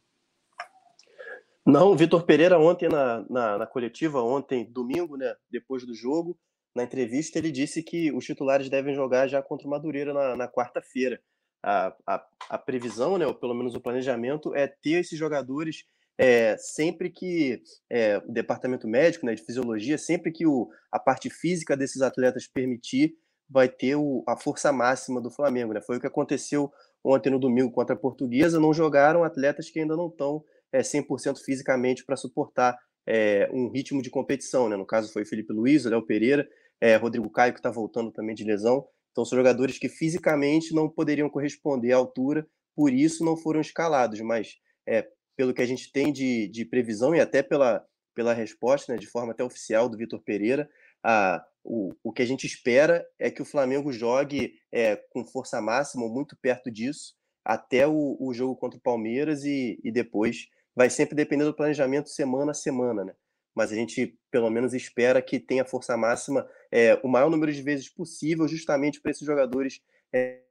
[1.66, 6.38] Não, o Vitor Pereira ontem na, na, na, coletiva, ontem, domingo, né, depois do jogo,
[6.76, 10.48] na entrevista, ele disse que os titulares devem jogar já contra o Madureira na, na
[10.48, 11.22] quarta-feira.
[11.64, 15.86] A, a, a, previsão, né, ou pelo menos o planejamento, é ter esses jogadores
[16.18, 21.30] é, sempre que é, o departamento médico, né, de fisiologia, sempre que o, a parte
[21.30, 23.16] física desses atletas permitir,
[23.50, 25.74] vai ter o, a força máxima do Flamengo.
[25.74, 25.82] Né?
[25.82, 26.72] Foi o que aconteceu
[27.04, 28.60] ontem no domingo contra a Portuguesa.
[28.60, 34.02] Não jogaram atletas que ainda não estão é, 100% fisicamente para suportar é, um ritmo
[34.02, 34.70] de competição.
[34.70, 34.78] Né?
[34.78, 36.48] No caso, foi Felipe Luiz, Léo Pereira,
[36.80, 38.88] é, Rodrigo Caio, que está voltando também de lesão.
[39.12, 44.22] Então, são jogadores que fisicamente não poderiam corresponder à altura, por isso não foram escalados.
[44.22, 44.56] Mas,
[44.88, 45.06] é,
[45.42, 49.08] pelo que a gente tem de, de previsão e até pela, pela resposta, né, de
[49.08, 50.70] forma até oficial do Vitor Pereira,
[51.04, 55.60] a, o, o que a gente espera é que o Flamengo jogue é, com força
[55.60, 60.92] máxima, muito perto disso, até o, o jogo contra o Palmeiras e, e depois vai
[60.92, 63.16] sempre depender do planejamento semana a semana, né?
[63.56, 67.64] Mas a gente, pelo menos, espera que tenha força máxima é, o maior número de
[67.64, 69.82] vezes possível, justamente para esses jogadores
[70.14, 70.44] é,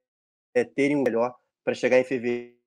[0.53, 1.33] é, terem o melhor
[1.65, 2.59] para chegar em fevereiro,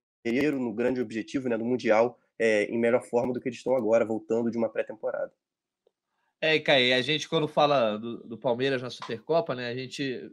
[0.54, 4.06] no grande objetivo né, do Mundial, é, em melhor forma do que eles estão agora,
[4.06, 5.32] voltando de uma pré-temporada.
[6.42, 10.30] É, Caí, a gente, quando fala do, do, Palmeiras na Supercopa, né, a gente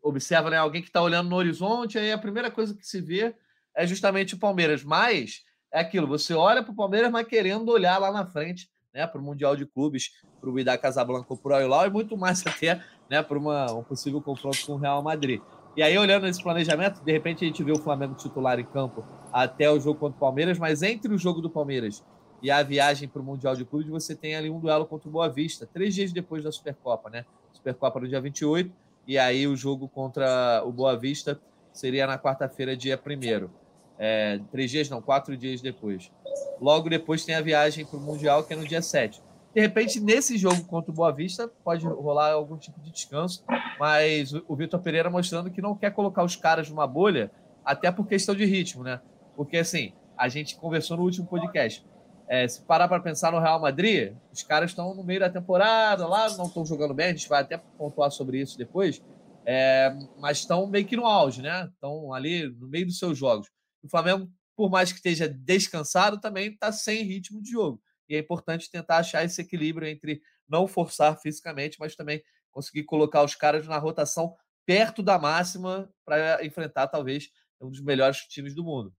[0.00, 3.34] observa né, alguém que está olhando no horizonte, aí a primeira coisa que se vê
[3.74, 4.84] é justamente o Palmeiras.
[4.84, 9.06] Mas é aquilo, você olha para o Palmeiras, mas querendo olhar lá na frente, né,
[9.06, 12.44] para o Mundial de Clubes, para o Idá Casablanca para o Ailau, e muito mais
[12.46, 15.40] até né, para um possível confronto com o Real Madrid.
[15.76, 19.04] E aí, olhando esse planejamento, de repente a gente vê o Flamengo titular em campo
[19.32, 22.04] até o jogo contra o Palmeiras, mas entre o jogo do Palmeiras
[22.42, 25.12] e a viagem para o Mundial de Clubes, você tem ali um duelo contra o
[25.12, 27.24] Boa Vista, três dias depois da Supercopa, né?
[27.52, 28.72] Supercopa no dia 28,
[29.06, 31.40] e aí o jogo contra o Boa Vista
[31.72, 33.48] seria na quarta-feira, dia 1
[34.02, 36.10] é, três dias, não, quatro dias depois.
[36.58, 39.22] Logo depois tem a viagem para o Mundial, que é no dia 7.
[39.54, 43.44] De repente, nesse jogo contra o Boa Vista, pode rolar algum tipo de descanso,
[43.78, 47.32] mas o Vitor Pereira mostrando que não quer colocar os caras numa bolha,
[47.64, 49.00] até por questão de ritmo, né?
[49.34, 51.84] Porque, assim, a gente conversou no último podcast.
[52.28, 56.06] É, se parar para pensar no Real Madrid, os caras estão no meio da temporada
[56.06, 59.02] lá, não estão jogando bem, a gente vai até pontuar sobre isso depois,
[59.44, 61.68] é, mas estão meio que no auge, né?
[61.74, 63.48] Estão ali no meio dos seus jogos.
[63.82, 67.82] O Flamengo, por mais que esteja descansado, também está sem ritmo de jogo.
[68.10, 72.20] E é importante tentar achar esse equilíbrio entre não forçar fisicamente, mas também
[72.50, 74.34] conseguir colocar os caras na rotação
[74.66, 78.92] perto da máxima para enfrentar talvez um dos melhores times do mundo.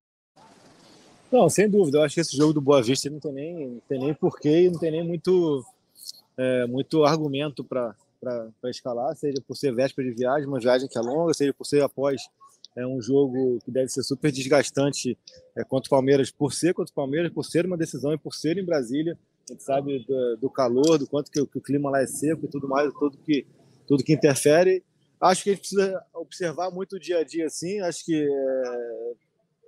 [1.30, 1.98] Não, sem dúvida.
[1.98, 4.70] Eu acho que esse jogo do Boa Vista não tem nem, não tem nem porquê,
[4.70, 5.66] não tem nem muito,
[6.38, 7.96] é, muito argumento para
[8.66, 11.82] escalar, seja por ser véspera de viagem, uma viagem que é longa, seja por ser
[11.84, 12.22] após
[12.76, 15.18] é um jogo que deve ser super desgastante
[15.56, 18.34] é, contra o Palmeiras, por ser contra o Palmeiras, por ser uma decisão e por
[18.34, 19.18] ser em Brasília.
[19.50, 22.46] A gente sabe do, do calor, do quanto que, que, o clima lá é seco
[22.46, 23.46] e tudo mais, tudo que,
[23.86, 24.84] tudo que interfere.
[25.20, 27.80] Acho que a gente precisa observar muito o dia a dia, assim.
[27.82, 29.14] Acho que é,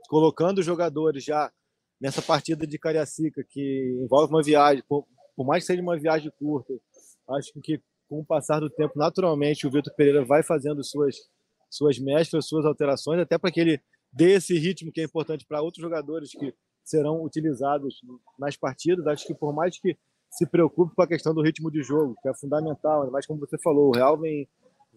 [0.07, 1.51] colocando os jogadores já
[1.99, 6.31] nessa partida de Cariacica, que envolve uma viagem, por, por mais que seja uma viagem
[6.37, 6.73] curta,
[7.29, 11.15] acho que com o passar do tempo, naturalmente, o Vitor Pereira vai fazendo suas
[11.73, 13.81] suas mesclas, suas alterações, até para que ele
[14.11, 18.01] dê esse ritmo que é importante para outros jogadores que serão utilizados
[18.37, 19.07] nas partidas.
[19.07, 19.97] Acho que por mais que
[20.29, 23.57] se preocupe com a questão do ritmo de jogo, que é fundamental, mas como você
[23.63, 24.47] falou, o Real vem,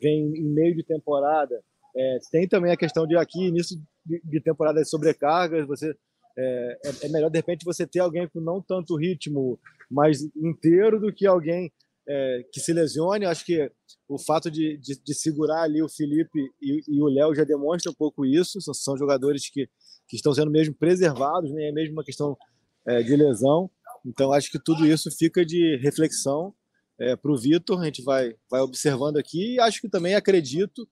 [0.00, 1.62] vem em meio de temporada.
[1.96, 5.94] É, tem também a questão de aqui, início de, temporada de sobrecargas, você
[6.38, 9.58] é, é, é, melhor de repente você ter alguém com não tanto ritmo
[9.90, 11.72] mais inteiro do que alguém
[12.08, 13.26] é, que se lesione.
[13.26, 13.70] Acho que
[14.08, 17.90] o fato de, de, de segurar ali o Felipe e, e o Léo já demonstra
[17.90, 18.60] um pouco isso.
[18.60, 19.68] São, são, jogadores que,
[20.08, 21.70] que estão sendo mesmo preservados, nem né?
[21.70, 22.36] é mesmo uma questão
[22.86, 23.70] é, de lesão.
[24.04, 26.54] Então, acho que tudo isso fica de reflexão
[26.98, 27.80] é, para o Vitor.
[27.80, 30.88] A gente vai, vai observando aqui e acho que também acredito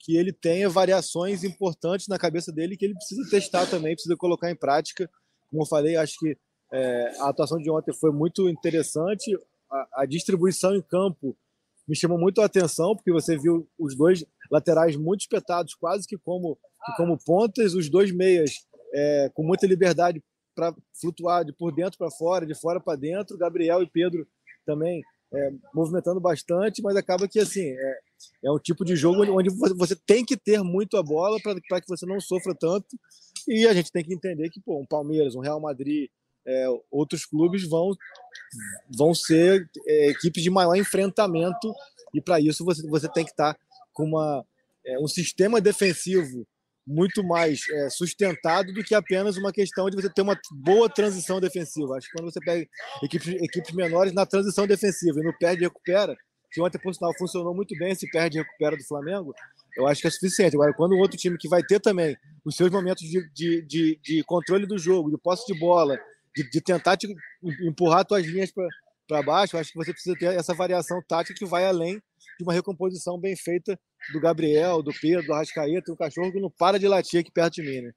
[0.00, 4.50] que ele tenha variações importantes na cabeça dele que ele precisa testar também, precisa colocar
[4.50, 5.10] em prática.
[5.50, 6.36] Como eu falei, acho que
[6.72, 9.36] é, a atuação de ontem foi muito interessante
[9.70, 11.36] a, a distribuição em campo
[11.86, 16.18] me chamou muito a atenção, porque você viu os dois laterais muito espetados, quase que
[16.18, 20.22] como, que como pontas, os dois meias é, com muita liberdade
[20.54, 23.38] para flutuar de por dentro para fora, de fora para dentro.
[23.38, 24.26] Gabriel e Pedro
[24.66, 25.02] também
[25.32, 27.98] é, movimentando bastante, mas acaba que assim é,
[28.44, 31.88] é um tipo de jogo onde você tem que ter muito a bola para que
[31.88, 32.86] você não sofra tanto.
[33.46, 36.10] E a gente tem que entender que pô, um Palmeiras, um Real Madrid,
[36.48, 37.90] é, outros clubes vão,
[38.96, 41.72] vão ser é, equipes de maior enfrentamento
[42.14, 43.60] e para isso você, você tem que estar tá
[43.92, 44.44] com uma,
[44.86, 46.46] é, um sistema defensivo
[46.86, 51.38] muito mais é, sustentado do que apenas uma questão de você ter uma boa transição
[51.38, 51.96] defensiva.
[51.96, 52.66] Acho que quando você pega
[53.02, 56.16] equipes, equipes menores na transição defensiva e no perde e recupera,
[56.50, 59.34] que ontem, por sinal, funcionou muito bem esse perde e recupera do Flamengo,
[59.76, 60.56] eu acho que é suficiente.
[60.56, 64.00] Agora, quando o outro time que vai ter também os seus momentos de, de, de,
[64.02, 65.98] de controle do jogo, de posse de bola,
[66.38, 67.08] de, de tentar te
[67.62, 68.52] empurrar suas linhas
[69.06, 72.00] para baixo, acho que você precisa ter essa variação tática que vai além
[72.38, 73.78] de uma recomposição bem feita
[74.12, 77.54] do Gabriel, do Pedro, do Arrascaeta, um cachorro que não para de latir aqui perto
[77.54, 77.92] de mim, né?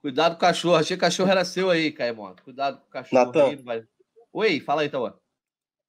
[0.00, 0.76] Cuidado com o cachorro.
[0.76, 2.34] Achei que o cachorro era seu aí, Caimon.
[2.42, 3.40] Cuidado com o cachorro.
[3.40, 3.84] Aí, vai...
[4.32, 5.14] Oi, fala aí, Tauan.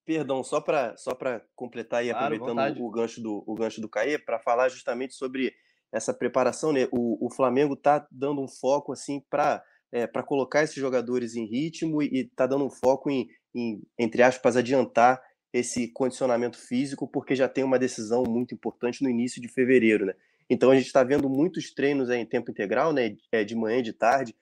[0.04, 1.18] Perdão, só para só
[1.56, 5.56] completar e claro, aproveitando o gancho do, o gancho do Caê, para falar justamente sobre
[5.92, 6.88] essa preparação, né?
[6.92, 11.46] O, o Flamengo tá dando um foco assim para é, para colocar esses jogadores em
[11.46, 17.36] ritmo e está dando um foco em, em, entre aspas, adiantar esse condicionamento físico, porque
[17.36, 20.14] já tem uma decisão muito importante no início de fevereiro, né?
[20.50, 23.16] Então a gente está vendo muitos treinos em tempo integral, né?
[23.32, 24.36] É, de manhã e de tarde.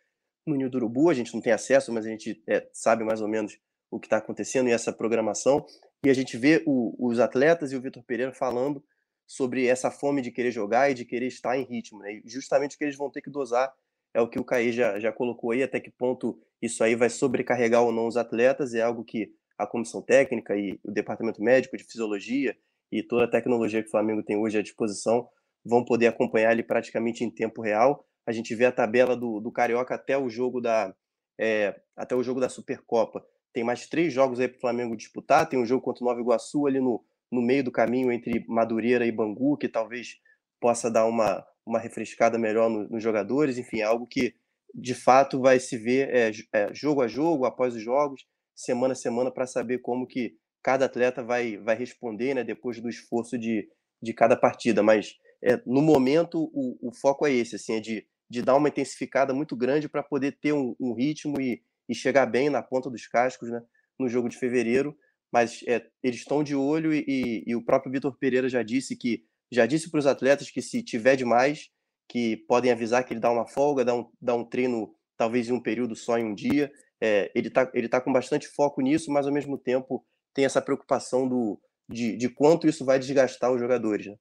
[0.45, 3.21] No Ninho do Urubu a gente não tem acesso, mas a gente é, sabe mais
[3.21, 3.57] ou menos
[3.91, 5.65] o que está acontecendo e essa programação.
[6.05, 8.83] E a gente vê o, os atletas e o Vitor Pereira falando
[9.29, 11.99] sobre essa fome de querer jogar e de querer estar em ritmo.
[11.99, 12.13] Né?
[12.13, 13.71] E justamente o que eles vão ter que dosar
[14.11, 17.11] é o que o Caí já, já colocou aí, até que ponto isso aí vai
[17.11, 21.77] sobrecarregar ou não os atletas, é algo que a comissão técnica e o departamento médico
[21.77, 22.57] de fisiologia
[22.91, 25.29] e toda a tecnologia que o Flamengo tem hoje à disposição
[25.63, 28.03] vão poder acompanhar ele praticamente em tempo real.
[28.25, 30.91] A gente vê a tabela do, do Carioca até o jogo da
[31.37, 33.23] é, até o jogo da Supercopa.
[33.53, 35.47] Tem mais três jogos aí para o Flamengo disputar.
[35.47, 39.05] Tem um jogo contra o Nova Iguaçu ali no, no meio do caminho entre Madureira
[39.05, 40.17] e Bangu, que talvez
[40.59, 43.57] possa dar uma, uma refrescada melhor nos no jogadores.
[43.57, 44.33] Enfim, é algo que
[44.73, 48.95] de fato vai se ver é, é, jogo a jogo, após os jogos, semana a
[48.95, 53.67] semana, para saber como que cada atleta vai, vai responder né, depois do esforço de,
[54.01, 54.83] de cada partida.
[54.83, 58.69] Mas é, no momento o, o, foco é esse, assim, é de, de dar uma
[58.69, 62.89] intensificada muito grande para poder ter um, um ritmo e, e chegar bem na ponta
[62.89, 63.61] dos cascos né,
[63.97, 64.95] no jogo de fevereiro
[65.31, 68.95] mas é, eles estão de olho e, e, e o próprio Vitor Pereira já disse
[68.95, 71.69] que já disse para os atletas que se tiver demais,
[72.07, 75.53] que podem avisar que ele dá uma folga, dá um, dá um treino talvez em
[75.53, 76.71] um período só em um dia.
[77.01, 80.61] É, ele está ele tá com bastante foco nisso, mas ao mesmo tempo tem essa
[80.61, 84.05] preocupação do, de, de quanto isso vai desgastar os jogadores.
[84.05, 84.15] Né?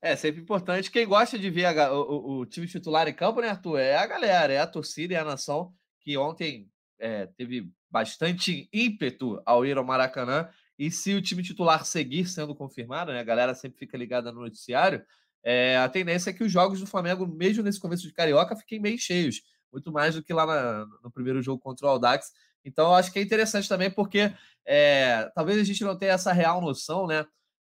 [0.00, 0.90] É sempre importante.
[0.90, 3.78] Quem gosta de ver a, o, o, time titular em campo, né, Arthur?
[3.78, 9.40] É a galera, é a torcida e a nação que ontem é, teve bastante ímpeto
[9.44, 10.48] ao ir ao Maracanã.
[10.78, 14.40] E se o time titular seguir sendo confirmado, né, a galera sempre fica ligada no
[14.40, 15.02] noticiário,
[15.42, 18.80] é, a tendência é que os jogos do Flamengo, mesmo nesse começo de Carioca, fiquem
[18.80, 19.42] meio cheios.
[19.72, 22.32] Muito mais do que lá na, no primeiro jogo contra o Aldax.
[22.64, 24.32] Então, eu acho que é interessante também, porque
[24.66, 27.24] é, talvez a gente não tenha essa real noção, né?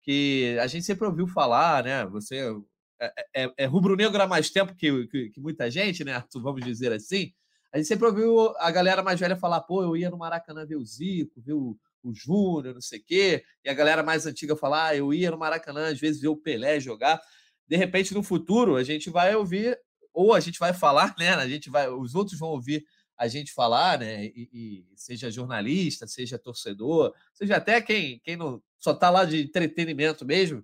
[0.03, 2.05] Que a gente sempre ouviu falar, né?
[2.07, 2.53] Você
[3.01, 6.41] é, é, é rubro-negro há mais tempo que, que, que, muita gente, né, Arthur?
[6.41, 7.33] Vamos dizer assim.
[7.73, 10.75] A gente sempre ouviu a galera mais velha falar, pô, eu ia no Maracanã ver
[10.75, 13.43] o Zico, ver o, o Júnior, não sei o quê.
[13.65, 16.37] E a galera mais antiga falar, ah, eu ia no Maracanã, às vezes ver o
[16.37, 17.19] Pelé jogar.
[17.67, 19.75] De repente, no futuro, a gente vai ouvir,
[20.13, 21.33] ou a gente vai falar, né?
[21.33, 22.85] A gente vai, os outros vão ouvir
[23.17, 24.25] a gente falar, né?
[24.25, 29.41] E, e, seja jornalista, seja torcedor, seja até quem, quem não só está lá de
[29.41, 30.63] entretenimento mesmo,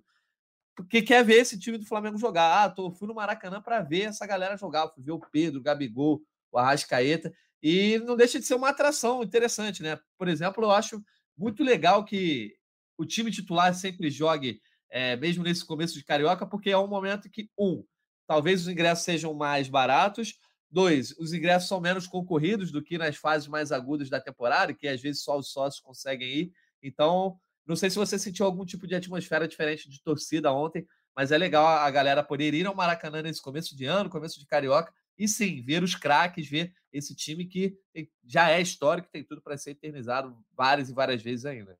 [0.76, 2.64] porque quer ver esse time do Flamengo jogar.
[2.64, 4.88] Ah, tô, fui no Maracanã para ver essa galera jogar.
[4.88, 7.32] Fui ver o Pedro, o Gabigol, o Arrascaeta.
[7.62, 9.98] E não deixa de ser uma atração interessante, né?
[10.18, 11.02] Por exemplo, eu acho
[11.36, 12.54] muito legal que
[12.96, 14.60] o time titular sempre jogue,
[14.90, 17.84] é, mesmo nesse começo de Carioca, porque é um momento que, um,
[18.26, 20.34] talvez os ingressos sejam mais baratos,
[20.72, 24.86] Dois, os ingressos são menos concorridos do que nas fases mais agudas da temporada, que
[24.86, 26.52] às vezes só os sócios conseguem ir.
[26.80, 27.36] Então,
[27.66, 31.38] não sei se você sentiu algum tipo de atmosfera diferente de torcida ontem, mas é
[31.38, 35.28] legal a galera poder ir ao Maracanã nesse começo de ano, começo de Carioca, e
[35.28, 37.78] sim, ver os craques, ver esse time que
[38.26, 41.78] já é histórico, tem tudo para ser eternizado várias e várias vezes ainda.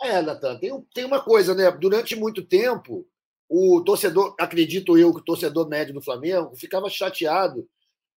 [0.00, 1.70] É, Natan, tem, tem uma coisa, né?
[1.70, 3.06] Durante muito tempo,
[3.46, 7.68] o torcedor, acredito eu que o torcedor médio do Flamengo, ficava chateado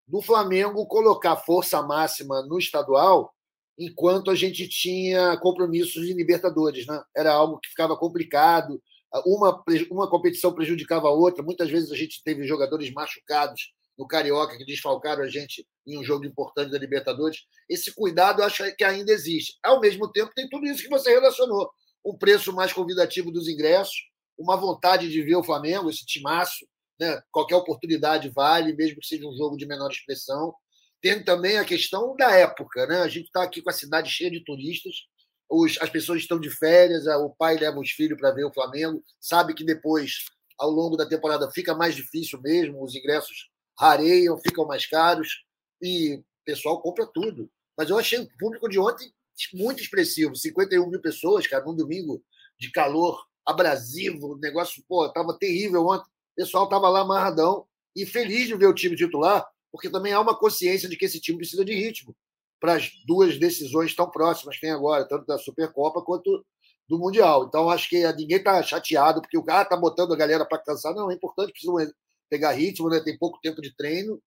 [0.08, 3.34] do Flamengo colocar força máxima no estadual
[3.78, 6.86] enquanto a gente tinha compromissos de Libertadores.
[6.86, 7.02] Né?
[7.14, 8.82] Era algo que ficava complicado,
[9.26, 11.42] uma, uma competição prejudicava a outra.
[11.42, 16.02] Muitas vezes a gente teve jogadores machucados no Carioca que desfalcaram a gente em um
[16.02, 17.40] jogo importante da Libertadores.
[17.68, 19.58] Esse cuidado eu acho que ainda existe.
[19.62, 21.70] Ao mesmo tempo, tem tudo isso que você relacionou:
[22.02, 23.94] um preço mais convidativo dos ingressos,
[24.38, 26.66] uma vontade de ver o Flamengo, esse timaço,
[26.98, 27.22] né?
[27.30, 30.54] qualquer oportunidade vale, mesmo que seja um jogo de menor expressão.
[31.02, 32.86] Tem também a questão da época.
[32.86, 33.02] Né?
[33.02, 34.94] A gente está aqui com a cidade cheia de turistas,
[35.46, 39.04] os, as pessoas estão de férias, o pai leva os filhos para ver o Flamengo,
[39.20, 40.24] sabe que depois,
[40.58, 43.50] ao longo da temporada, fica mais difícil mesmo, os ingressos
[43.80, 45.44] rareiam, ficam mais caros
[45.80, 47.50] e o pessoal compra tudo.
[47.76, 49.12] Mas eu achei o público de ontem
[49.54, 52.22] muito expressivo 51 mil pessoas, cara, num domingo
[52.58, 58.48] de calor abrasivo, o negócio, pô, estava terrível ontem pessoal estava lá amarradão e feliz
[58.48, 61.64] de ver o time titular, porque também há uma consciência de que esse time precisa
[61.64, 62.16] de ritmo
[62.58, 66.44] para as duas decisões tão próximas que tem agora, tanto da Supercopa quanto
[66.88, 67.44] do Mundial.
[67.44, 70.94] Então, acho que ninguém está chateado porque o cara está botando a galera para cansar.
[70.94, 71.94] Não, é importante, precisa
[72.30, 73.00] pegar ritmo, né?
[73.00, 74.22] tem pouco tempo de treino.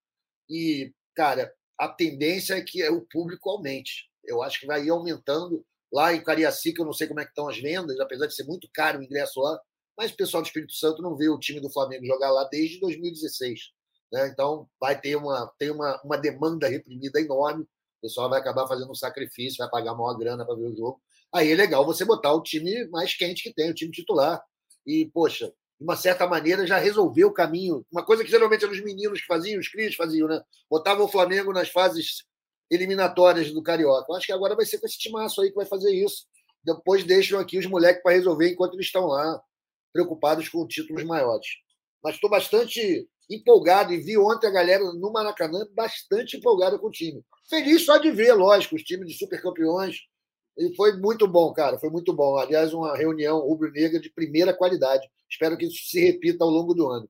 [0.50, 4.10] E, cara, a tendência é que o público aumente.
[4.24, 5.66] Eu acho que vai ir aumentando.
[5.92, 8.46] Lá em Cariacica, eu não sei como é que estão as vendas, apesar de ser
[8.46, 9.60] muito caro o ingresso lá,
[9.96, 12.80] mas o pessoal do Espírito Santo não vê o time do Flamengo jogar lá desde
[12.80, 13.72] 2016.
[14.12, 14.28] Né?
[14.28, 17.64] Então vai ter uma, tem uma, uma demanda reprimida enorme.
[17.64, 21.02] O pessoal vai acabar fazendo um sacrifício, vai pagar maior grana para ver o jogo.
[21.34, 24.44] Aí é legal você botar o time mais quente que tem, o time titular.
[24.86, 27.86] E, poxa, de uma certa maneira já resolveu o caminho.
[27.92, 30.42] Uma coisa que geralmente eram os meninos que faziam, os crias faziam, né?
[30.70, 32.24] Botavam o Flamengo nas fases
[32.70, 34.06] eliminatórias do Carioca.
[34.10, 36.26] Eu acho que agora vai ser com esse timaço aí que vai fazer isso.
[36.64, 39.42] Depois deixam aqui os moleques para resolver enquanto eles estão lá
[39.92, 41.48] preocupados com títulos maiores.
[42.04, 46.92] Mas estou bastante empolgado e vi ontem a galera no Maracanã bastante empolgada com o
[46.92, 47.24] time.
[47.50, 49.98] Feliz só de ver, lógico, os times de supercampeões.
[50.58, 52.38] E foi muito bom, cara, foi muito bom.
[52.38, 55.10] Aliás, uma reunião rubro-negra de primeira qualidade.
[55.30, 57.10] Espero que isso se repita ao longo do ano.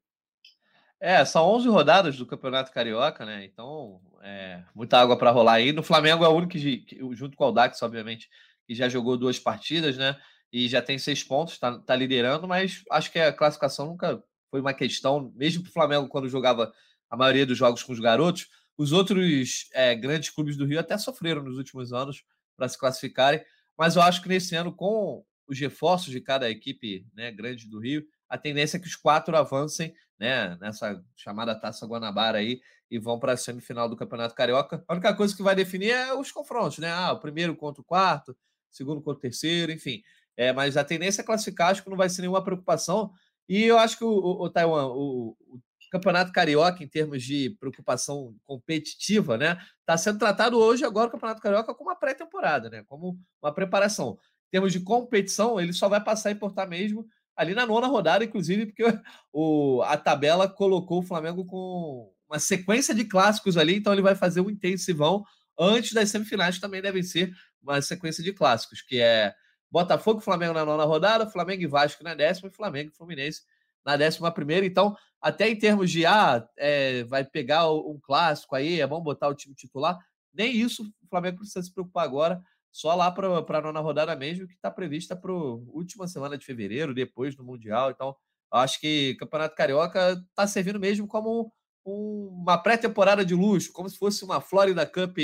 [1.00, 3.44] É, são 11 rodadas do Campeonato Carioca, né?
[3.44, 5.74] Então, é, muita água para rolar aí.
[5.74, 8.30] No Flamengo é o único, que, junto com o Audax, obviamente,
[8.66, 10.16] que já jogou duas partidas, né?
[10.54, 14.62] e já tem seis pontos, está tá liderando, mas acho que a classificação nunca foi
[14.62, 16.72] uma questão, mesmo para o Flamengo, quando jogava
[17.10, 20.96] a maioria dos jogos com os garotos, os outros é, grandes clubes do Rio até
[20.96, 22.24] sofreram nos últimos anos
[22.56, 23.44] para se classificarem,
[23.78, 27.80] mas eu acho que nesse ano, com os reforços de cada equipe né, grande do
[27.80, 33.00] Rio, a tendência é que os quatro avancem né, nessa chamada Taça Guanabara aí e
[33.00, 34.84] vão para a semifinal do Campeonato Carioca.
[34.88, 36.92] A única coisa que vai definir é os confrontos, né?
[36.92, 38.36] Ah, o primeiro contra o quarto,
[38.72, 40.02] segundo contra o terceiro, enfim.
[40.38, 43.12] É, mas a tendência é classificar, acho que não vai ser nenhuma preocupação.
[43.48, 45.60] E eu acho que o, o, o Taiwan, o, o,
[45.94, 51.40] Campeonato Carioca, em termos de preocupação competitiva, né, está sendo tratado hoje, agora, o Campeonato
[51.40, 54.18] Carioca, como uma pré-temporada, né, como uma preparação.
[54.48, 58.26] Em termos de competição, ele só vai passar a importar mesmo ali na nona rodada,
[58.26, 58.84] inclusive, porque
[59.32, 64.16] o, a tabela colocou o Flamengo com uma sequência de clássicos ali, então ele vai
[64.16, 65.24] fazer um intensivão
[65.60, 67.32] antes das semifinais, que também devem ser
[67.62, 69.32] uma sequência de clássicos, que é
[69.70, 73.42] Botafogo Flamengo na nona rodada, Flamengo e Vasco na décima, e Flamengo e Fluminense
[73.86, 74.66] na décima primeira.
[74.66, 79.28] Então, até em termos de ah, é, vai pegar um clássico aí, é bom botar
[79.28, 79.98] o time titular.
[80.34, 84.48] Nem isso o Flamengo precisa se preocupar agora, só lá para a nona rodada mesmo,
[84.48, 87.92] que está prevista para última semana de fevereiro, depois do Mundial.
[87.92, 88.16] Então,
[88.52, 91.54] acho que Campeonato Carioca está servindo mesmo como
[91.86, 95.18] um, uma pré-temporada de luxo, como se fosse uma Florida Cup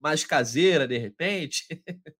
[0.00, 1.66] mais caseira, de repente.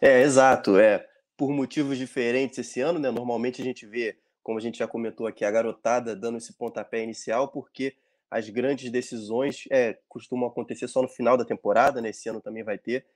[0.00, 0.78] é, exato.
[0.78, 1.06] É,
[1.38, 3.12] por motivos diferentes esse ano, né?
[3.12, 7.00] Normalmente a gente vê, como a gente já comentou aqui, a garotada dando esse pontapé
[7.00, 7.94] inicial, porque
[8.28, 12.10] as grandes decisões é, costumam acontecer só no final da temporada, né?
[12.10, 13.06] Esse ano também vai ter.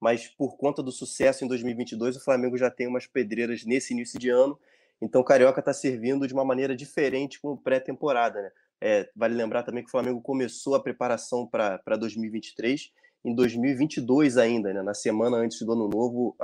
[0.00, 4.16] Mas por conta do sucesso em 2022, o Flamengo já tem umas pedreiras nesse início
[4.16, 4.56] de ano.
[5.00, 8.50] Então o Carioca está servindo de uma maneira diferente com pré-temporada, né?
[8.80, 12.92] É, vale lembrar também que o Flamengo começou a preparação para 2023
[13.24, 14.82] em 2022 ainda, né?
[14.82, 16.36] na semana antes do ano novo,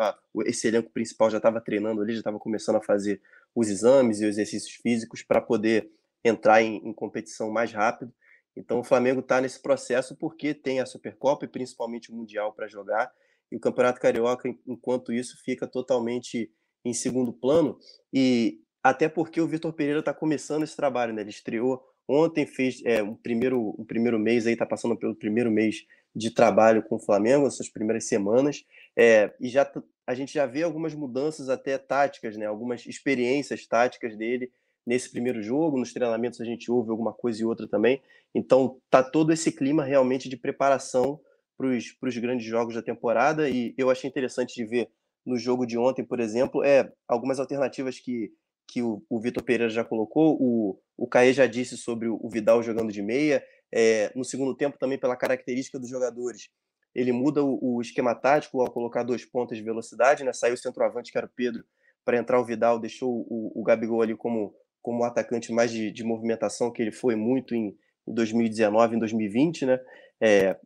[0.47, 3.21] esse elenco principal já estava treinando ali, já estava começando a fazer
[3.55, 5.91] os exames e os exercícios físicos para poder
[6.25, 8.13] entrar em, em, competição mais rápido.
[8.57, 12.69] Então o Flamengo está nesse processo porque tem a Supercopa e principalmente o Mundial para
[12.69, 13.13] jogar,
[13.51, 16.53] e o Campeonato Carioca, enquanto isso, fica totalmente
[16.85, 17.79] em segundo plano,
[18.13, 21.23] e até porque o Vitor Pereira está começando esse trabalho, né?
[21.23, 25.85] Ele estreou ontem, fez é, um, primeiro, um primeiro mês está passando pelo primeiro mês
[26.15, 28.65] de trabalho com o Flamengo, as suas primeiras semanas,
[28.97, 29.71] é, e já
[30.07, 32.47] a gente já vê algumas mudanças até táticas, né?
[32.47, 34.51] Algumas experiências táticas dele
[34.87, 38.01] nesse primeiro jogo, nos treinamentos a gente ouve alguma coisa e outra também.
[38.35, 41.21] Então tá todo esse clima realmente de preparação
[41.59, 44.89] para os grandes jogos da temporada e eu achei interessante de ver
[45.27, 48.33] no jogo de ontem, por exemplo, é algumas alternativas que,
[48.67, 52.63] que o, o Vitor Pereira já colocou, o, o Caê já disse sobre o Vidal
[52.63, 56.51] jogando de meia, é, no segundo tempo também pela característica dos jogadores.
[56.95, 60.33] Ele muda o, o esquema tático ao colocar dois pontas de velocidade, né?
[60.33, 61.65] saiu o centroavante, que era o Pedro,
[62.05, 66.03] para entrar o Vidal, deixou o, o Gabigol ali como, como atacante mais de, de
[66.03, 69.81] movimentação, que ele foi muito em, em 2019, em 2020, né?
[70.21, 70.57] É,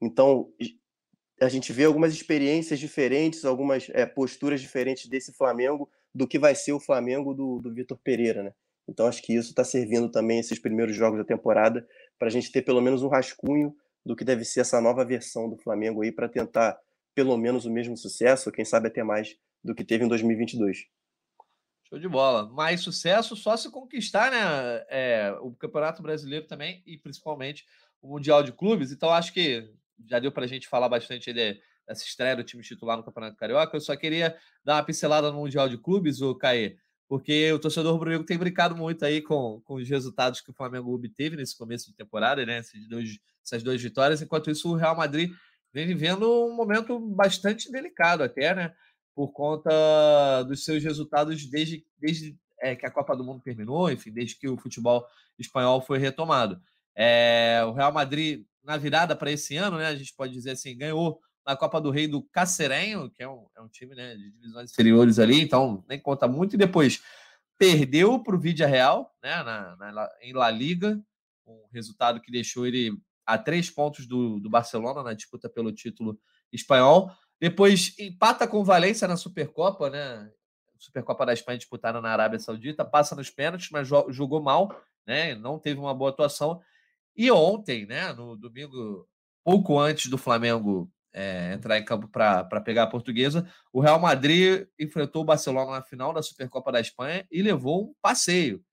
[0.00, 0.52] então,
[1.40, 6.54] a gente vê algumas experiências diferentes, algumas é, posturas diferentes desse Flamengo do que vai
[6.54, 8.52] ser o Flamengo do, do Vitor Pereira, né?
[8.88, 11.86] Então acho que isso está servindo também esses primeiros jogos da temporada
[12.22, 15.50] para a gente ter pelo menos um rascunho do que deve ser essa nova versão
[15.50, 16.78] do Flamengo aí para tentar
[17.16, 20.86] pelo menos o mesmo sucesso, ou quem sabe até mais do que teve em 2022.
[21.88, 22.48] Show de bola.
[22.48, 24.38] Mais sucesso só se conquistar, né?
[24.88, 27.66] É, o Campeonato Brasileiro também e principalmente
[28.00, 28.92] o Mundial de Clubes.
[28.92, 29.68] Então acho que
[30.08, 33.36] já deu para a gente falar bastante de, dessa estreia do time titular no Campeonato
[33.36, 33.76] Carioca.
[33.76, 36.76] Eu só queria dar uma pincelada no Mundial de Clubes, o Caê,
[37.12, 40.94] porque o torcedor rubro-negro tem brincado muito aí com, com os resultados que o Flamengo
[40.94, 42.56] obteve nesse começo de temporada, né?
[42.56, 44.22] Essas, dois, essas duas vitórias.
[44.22, 45.30] Enquanto isso, o Real Madrid
[45.74, 48.74] vem vivendo um momento bastante delicado até, né?
[49.14, 54.10] Por conta dos seus resultados desde, desde é, que a Copa do Mundo terminou, enfim,
[54.10, 55.06] desde que o futebol
[55.38, 56.58] espanhol foi retomado.
[56.96, 59.88] É, o Real Madrid na virada para esse ano, né?
[59.88, 63.46] A gente pode dizer assim, ganhou na Copa do Rei do Cacerenho, que é um,
[63.56, 66.54] é um time né, de divisões inferiores ali, então nem conta muito.
[66.54, 67.02] E depois
[67.58, 71.00] perdeu para o Vídea Real, né, na, na, em La Liga,
[71.46, 72.92] um resultado que deixou ele
[73.26, 76.18] a três pontos do, do Barcelona na disputa pelo título
[76.52, 77.10] espanhol.
[77.40, 80.30] Depois empata com o Valência na Supercopa, né?
[80.78, 84.76] Supercopa da Espanha disputada na Arábia Saudita, passa nos pênaltis, mas jogou mal,
[85.06, 85.34] né?
[85.36, 86.60] Não teve uma boa atuação
[87.16, 89.06] e ontem, né, no domingo,
[89.44, 94.66] pouco antes do Flamengo é, entrar em campo para pegar a portuguesa, o Real Madrid
[94.78, 98.64] enfrentou o Barcelona na final da Supercopa da Espanha e levou um passeio.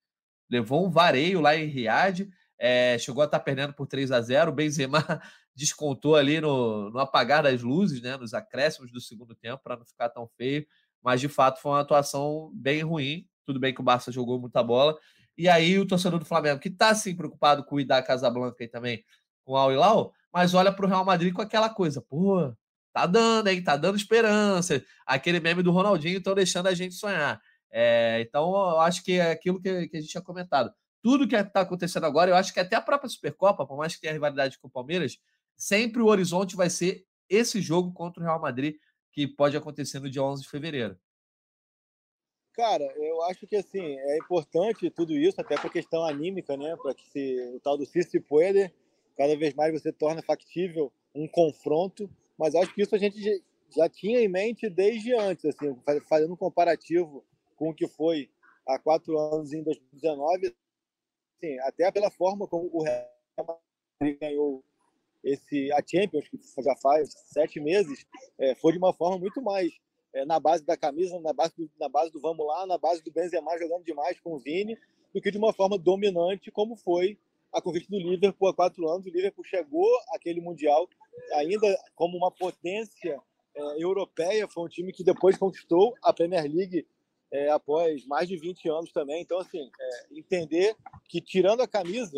[0.50, 2.28] Levou um vareio lá em Riad,
[2.58, 5.00] é, chegou a estar tá perdendo por 3 a 0 O Benzema
[5.56, 9.86] descontou ali no, no apagar das luzes, né, nos acréscimos do segundo tempo, para não
[9.86, 10.66] ficar tão feio.
[11.02, 13.28] Mas de fato foi uma atuação bem ruim.
[13.46, 14.98] Tudo bem que o Barça jogou muita bola,
[15.40, 18.68] e aí o torcedor do Flamengo, que está assim preocupado com o Ida Casablanca e
[18.68, 19.04] também
[19.46, 22.54] com o Al Hilal, mas olha para o Real Madrid com aquela coisa, pô,
[22.94, 23.64] tá dando, hein?
[23.64, 24.84] Tá dando esperança.
[25.06, 27.42] Aquele meme do Ronaldinho estão deixando a gente sonhar.
[27.72, 30.74] É, então, eu acho que é aquilo que, que a gente tinha comentado.
[31.02, 34.02] Tudo que está acontecendo agora, eu acho que até a própria Supercopa, por mais que
[34.02, 35.18] tenha rivalidade com o Palmeiras,
[35.56, 38.76] sempre o horizonte vai ser esse jogo contra o Real Madrid,
[39.12, 40.98] que pode acontecer no dia 11 de fevereiro.
[42.54, 46.76] Cara, eu acho que assim, é importante tudo isso, até para questão anímica, né?
[46.76, 48.20] Para que se, o tal do se se
[49.20, 53.44] cada vez mais você torna factível um confronto, mas acho que isso a gente
[53.76, 57.26] já tinha em mente desde antes, assim, fazendo um comparativo
[57.58, 58.30] com o que foi
[58.66, 60.56] há quatro anos em 2019,
[61.36, 63.10] assim, até pela forma como o Real
[64.00, 64.64] Madrid ganhou
[65.22, 68.06] esse a Champions, que já faz sete meses,
[68.38, 69.70] é, foi de uma forma muito mais
[70.14, 73.04] é, na base da camisa, na base, do, na base do vamos lá, na base
[73.04, 74.78] do Benzema jogando demais com o Vini,
[75.14, 77.20] do que de uma forma dominante, como foi
[77.54, 79.06] a convite do Liverpool há quatro anos.
[79.06, 80.88] O Liverpool chegou àquele Mundial
[81.34, 83.20] ainda como uma potência
[83.56, 86.88] é, europeia, foi um time que depois conquistou a Premier League
[87.32, 89.22] é, após mais de 20 anos também.
[89.22, 90.76] Então, assim, é, entender
[91.08, 92.18] que tirando a camisa,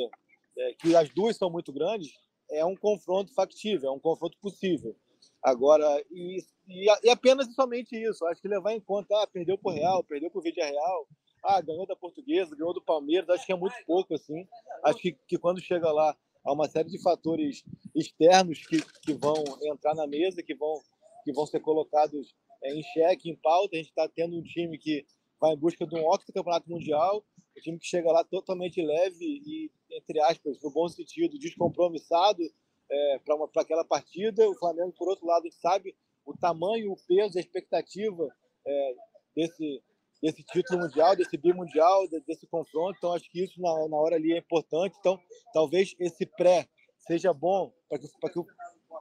[0.58, 2.12] é, que as duas são muito grandes,
[2.50, 4.96] é um confronto factível, é um confronto possível.
[5.44, 8.26] Agora, e, e, e apenas e somente isso.
[8.26, 11.08] Acho que levar em conta, ah, perdeu para o Real, perdeu para o Vídeo Real,
[11.44, 14.48] ah, ganhou da Portuguesa, ganhou do Palmeiras, acho que é muito pouco, assim.
[14.84, 17.64] Acho que, que quando chega lá, há uma série de fatores
[17.96, 20.80] externos que, que vão entrar na mesa, que vão,
[21.24, 23.76] que vão ser colocados é, em xeque, em pauta.
[23.76, 25.06] A gente está tendo um time que
[25.40, 27.26] vai em busca de um campeonato mundial,
[27.58, 32.42] um time que chega lá totalmente leve e, entre aspas, no bom sentido, descompromissado
[32.90, 34.48] é, para aquela partida.
[34.50, 38.30] O Flamengo, por outro lado, sabe o tamanho, o peso, a expectativa
[38.66, 38.96] é,
[39.36, 39.82] desse,
[40.22, 42.96] desse título mundial, desse bimundial, desse confronto.
[42.98, 44.96] Então, acho que isso na, na hora ali é importante.
[45.00, 45.20] Então,
[45.54, 46.68] talvez esse pré
[47.00, 48.46] seja bom para que, que o,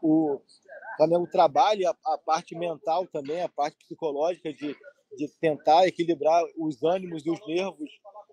[0.02, 0.42] o
[0.96, 4.74] Flamengo trabalhe a, a, parte mental também, a parte psicológica de,
[5.16, 7.90] de tentar equilibrar os ânimos e os nervos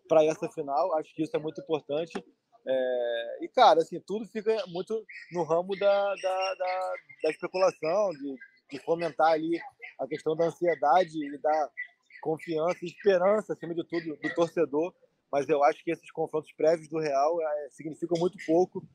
[0.07, 0.95] para essa final.
[0.95, 2.13] Acho que isso é muito importante.
[2.69, 8.35] É, e, cara, assim, tudo fica muito no ramo da, da, da, da especulação, de,
[8.71, 9.59] de fomentar ali
[9.99, 11.71] a questão da ansiedade e da
[12.19, 14.93] confiança e esperança, acima de tudo, do torcedor.
[15.31, 18.87] Mas eu acho que esses confrontos prévios do Real é, significam muito pouco,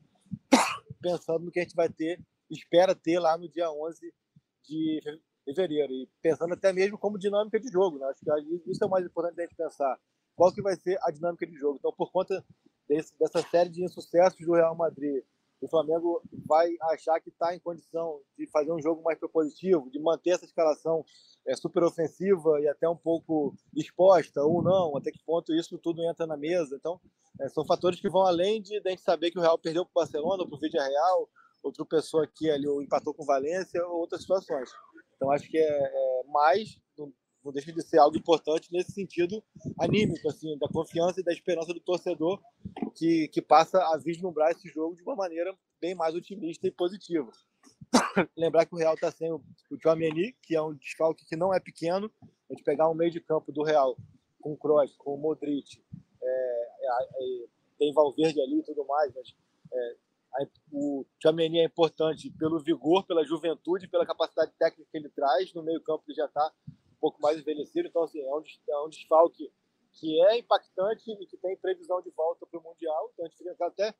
[1.01, 2.19] pensando no que a gente vai ter,
[2.49, 4.13] espera ter lá no dia 11
[4.63, 5.01] de
[5.45, 5.93] fevereiro.
[5.93, 7.99] E pensando até mesmo como dinâmica de jogo.
[7.99, 8.07] Né?
[8.07, 9.99] Acho que isso é o mais importante a gente pensar.
[10.35, 11.77] Qual que vai ser a dinâmica de jogo?
[11.77, 12.43] Então, por conta
[12.87, 15.23] desse, dessa série de insucessos do Real Madrid,
[15.65, 19.99] o Flamengo vai achar que está em condição de fazer um jogo mais propositivo, de
[19.99, 21.05] manter essa escalação
[21.47, 26.03] é, super ofensiva e até um pouco exposta ou não, até que ponto isso tudo
[26.03, 26.75] entra na mesa.
[26.75, 26.99] Então,
[27.41, 29.85] é, são fatores que vão além de, de a gente saber que o Real perdeu
[29.85, 31.29] para o Barcelona, para o Vídeo Real,
[31.63, 34.69] outra pessoa aqui ali ou empatou com o Valência, ou outras situações.
[35.15, 36.77] Então, acho que é, é mais,
[37.43, 39.43] não deixa de ser algo importante nesse sentido
[39.79, 42.41] anímico, assim, da confiança e da esperança do torcedor
[42.95, 47.29] que, que passa a vislumbrar esse jogo de uma maneira bem mais otimista e positiva.
[48.37, 51.53] Lembrar que o Real está sem o, o Tchouameni, que é um desfalque que não
[51.53, 52.09] é pequeno.
[52.21, 53.97] A gente pegar um meio de campo do Real
[54.39, 55.81] com o Kroos, com o Modric,
[56.21, 57.45] é, é, é,
[57.77, 59.35] tem Valverde ali e tudo mais, mas
[59.71, 59.95] é,
[60.35, 65.53] a, o Tchouameni é importante pelo vigor, pela juventude, pela capacidade técnica que ele traz.
[65.53, 66.51] No meio campo ele já está
[67.03, 69.51] pouco mais envelhecido, então assim, é um, é um desfalque
[69.91, 73.11] que é impactante e que tem previsão de volta para o Mundial.
[73.11, 73.93] Então a gente fica até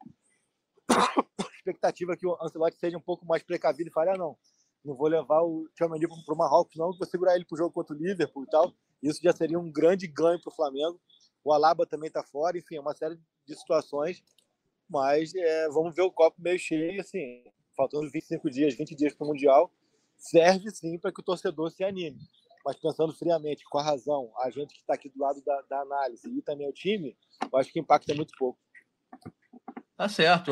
[1.53, 4.37] expectativa que o Ancelotti seja um pouco mais precavido e fale, ah, não,
[4.85, 7.73] não vou levar o Tchouameni para o Marrocos, não, vou segurar ele para o jogo
[7.73, 8.73] contra o Liverpool e tal.
[9.01, 10.97] Isso já seria um grande ganho para o Flamengo.
[11.43, 14.23] O Alaba também está fora, enfim, é uma série de situações.
[14.89, 17.43] Mas é, vamos ver o copo meio cheio, assim,
[17.75, 19.69] faltando 25 dias, 20 dias para o Mundial,
[20.15, 22.17] serve sim para que o torcedor se anime
[22.63, 25.81] mas pensando friamente, com a razão, a gente que está aqui do lado da, da,
[25.81, 27.17] análise e também o time,
[27.51, 28.59] eu acho que impacta muito pouco.
[29.97, 30.51] Tá certo.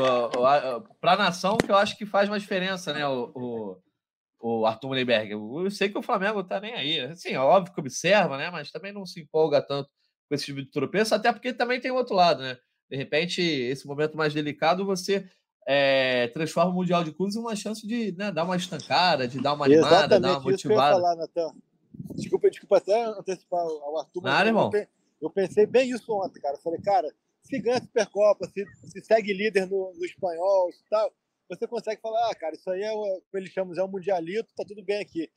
[0.99, 3.07] Para a nação, que eu acho que faz uma diferença, né?
[3.07, 5.31] O, o, o Arthur Mullenberg.
[5.31, 6.99] Eu sei que o Flamengo tá nem aí.
[6.99, 8.51] Assim, é óbvio que observa, né?
[8.51, 9.89] Mas também não se empolga tanto
[10.29, 12.57] com esse tipo de tropeço, até porque também tem o outro lado, né?
[12.89, 15.27] De repente, esse momento mais delicado, você
[15.67, 19.41] é, transforma o Mundial de Clubes em uma chance de né, dar uma estancada, de
[19.41, 20.55] dar uma animada, Exatamente dar uma motivada.
[20.55, 21.70] Isso que eu ia falar, Natan.
[22.15, 24.23] Desculpa, desculpa até antecipar ao Arthur.
[24.23, 24.69] Nada, irmão.
[24.73, 24.87] Eu,
[25.21, 26.55] eu pensei bem isso ontem, cara.
[26.55, 30.89] Eu falei, cara, se ganha a Supercopa, se, se segue líder no, no espanhol e
[30.89, 31.11] tal,
[31.49, 34.53] você consegue falar, ah, cara, isso aí é o que eles chamam é um mundialito,
[34.55, 35.29] tá tudo bem aqui.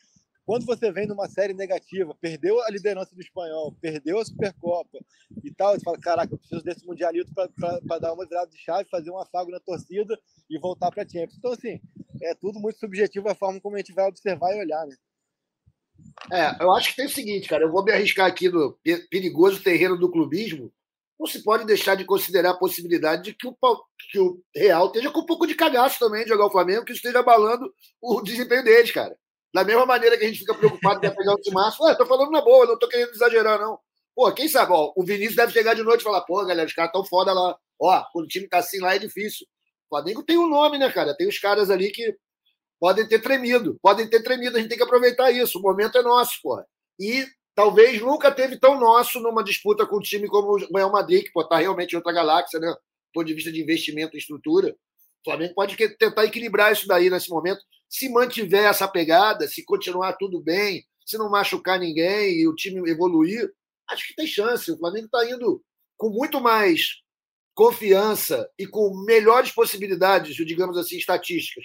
[0.46, 4.98] Quando você vem numa série negativa, perdeu a liderança do espanhol, perdeu a Supercopa
[5.42, 8.88] e tal, você fala, caraca, eu preciso desse mundialito para dar uma virada de chave,
[8.90, 10.18] fazer um afago na torcida
[10.50, 11.38] e voltar para a Champions.
[11.38, 11.80] Então, assim,
[12.22, 14.94] é tudo muito subjetivo a forma como a gente vai observar e olhar, né?
[16.32, 18.78] É, eu acho que tem o seguinte, cara, eu vou me arriscar aqui no
[19.10, 20.72] perigoso terreno do clubismo.
[21.18, 23.56] Não se pode deixar de considerar a possibilidade de que o,
[24.10, 26.92] que o Real esteja com um pouco de cagaço também de jogar o Flamengo, que
[26.92, 29.16] esteja abalando o desempenho deles, cara.
[29.54, 32.32] Da mesma maneira que a gente fica preocupado de pegar o março, ué, tô falando
[32.32, 33.78] na boa, não tô querendo exagerar, não.
[34.14, 36.74] Pô, quem sabe, ó, o Vinícius deve chegar de noite e falar, pô, galera, os
[36.74, 37.56] caras tão foda lá.
[37.80, 39.46] Ó, quando o time tá assim lá é difícil.
[39.86, 41.16] O Flamengo tem um nome, né, cara?
[41.16, 42.16] Tem os caras ali que
[42.84, 46.02] podem ter tremido, podem ter tremido, a gente tem que aproveitar isso, o momento é
[46.02, 46.38] nosso.
[47.00, 51.24] E talvez nunca teve tão nosso numa disputa com um time como o Real Madrid,
[51.24, 52.68] que pô, tá realmente em outra galáxia, né?
[52.68, 52.76] Do
[53.14, 54.68] ponto de vista de investimento e estrutura.
[54.68, 57.62] O Flamengo pode tentar equilibrar isso daí nesse momento.
[57.88, 62.86] Se mantiver essa pegada, se continuar tudo bem, se não machucar ninguém e o time
[62.90, 63.50] evoluir,
[63.88, 64.70] acho que tem chance.
[64.70, 65.64] O Flamengo está indo
[65.96, 67.00] com muito mais
[67.54, 71.64] confiança e com melhores possibilidades, digamos assim, estatísticas,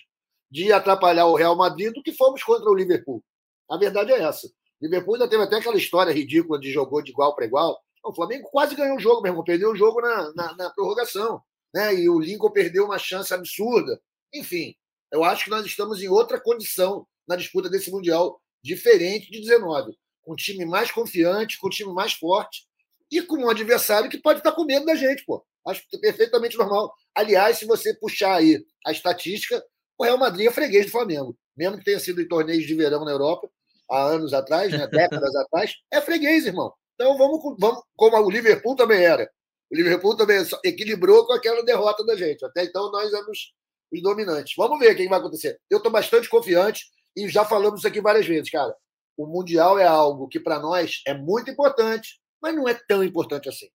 [0.49, 3.23] de atrapalhar o Real Madrid do que fomos contra o Liverpool.
[3.69, 4.47] A verdade é essa.
[4.47, 7.79] O Liverpool ainda teve até aquela história ridícula de jogou de igual para igual.
[8.03, 9.43] O Flamengo quase ganhou o jogo, meu irmão.
[9.43, 11.41] Perdeu o jogo na, na, na prorrogação.
[11.73, 11.95] Né?
[11.95, 14.01] E o Lincoln perdeu uma chance absurda.
[14.33, 14.73] Enfim,
[15.11, 19.97] eu acho que nós estamos em outra condição na disputa desse Mundial, diferente de 19.
[20.21, 22.67] Com um time mais confiante, com um time mais forte
[23.11, 25.45] e com um adversário que pode estar com medo da gente, pô.
[25.67, 26.93] Acho perfeitamente normal.
[27.13, 29.63] Aliás, se você puxar aí a estatística,
[29.99, 31.37] o Real Madrid é freguês do Flamengo.
[31.57, 33.49] Mesmo que tenha sido em torneios de verão na Europa,
[33.91, 36.73] há anos atrás, né, décadas atrás, é freguês, irmão.
[36.95, 39.29] Então vamos, vamos, como o Liverpool também era.
[39.69, 42.43] O Liverpool também equilibrou com aquela derrota da gente.
[42.45, 43.53] Até então nós éramos
[43.91, 44.53] os dominantes.
[44.57, 45.59] Vamos ver o que vai acontecer.
[45.69, 46.85] Eu estou bastante confiante
[47.15, 48.73] e já falamos isso aqui várias vezes, cara.
[49.17, 53.49] O Mundial é algo que para nós é muito importante, mas não é tão importante
[53.49, 53.67] assim.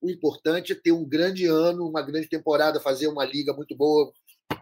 [0.00, 4.12] O importante é ter um grande ano, uma grande temporada, fazer uma liga muito boa.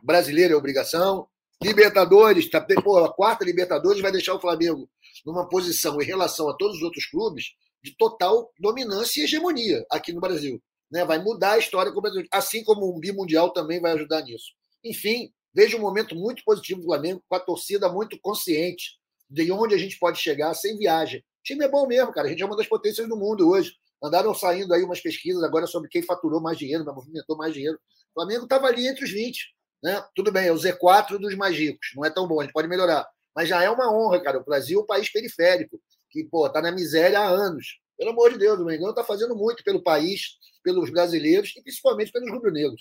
[0.02, 1.26] Brasileira é obrigação.
[1.62, 4.88] Libertadores, tá, pô, a quarta Libertadores vai deixar o Flamengo
[5.26, 7.52] numa posição em relação a todos os outros clubes
[7.82, 10.62] de total dominância e hegemonia aqui no Brasil.
[10.90, 11.04] Né?
[11.04, 12.28] Vai mudar a história completamente.
[12.32, 14.52] Assim como um bimundial também vai ajudar nisso.
[14.84, 19.74] Enfim, vejo um momento muito positivo do Flamengo, com a torcida muito consciente de onde
[19.74, 21.20] a gente pode chegar sem viagem.
[21.20, 22.26] O time é bom mesmo, cara.
[22.26, 23.72] A gente é uma das potências do mundo hoje.
[24.02, 27.78] Andaram saindo aí umas pesquisas agora sobre quem faturou mais dinheiro, movimentou mais dinheiro.
[28.10, 29.54] O Flamengo estava ali entre os 20.
[29.82, 30.02] Né?
[30.14, 31.88] Tudo bem, é o Z4 dos mais ricos.
[31.94, 33.06] Não é tão bom, a gente pode melhorar.
[33.34, 34.38] Mas já é uma honra, cara.
[34.38, 37.78] O Brasil é um país periférico, que pô, tá na miséria há anos.
[37.96, 42.12] Pelo amor de Deus, o Mengão está fazendo muito pelo país, pelos brasileiros e principalmente
[42.12, 42.80] pelos rubro-negros.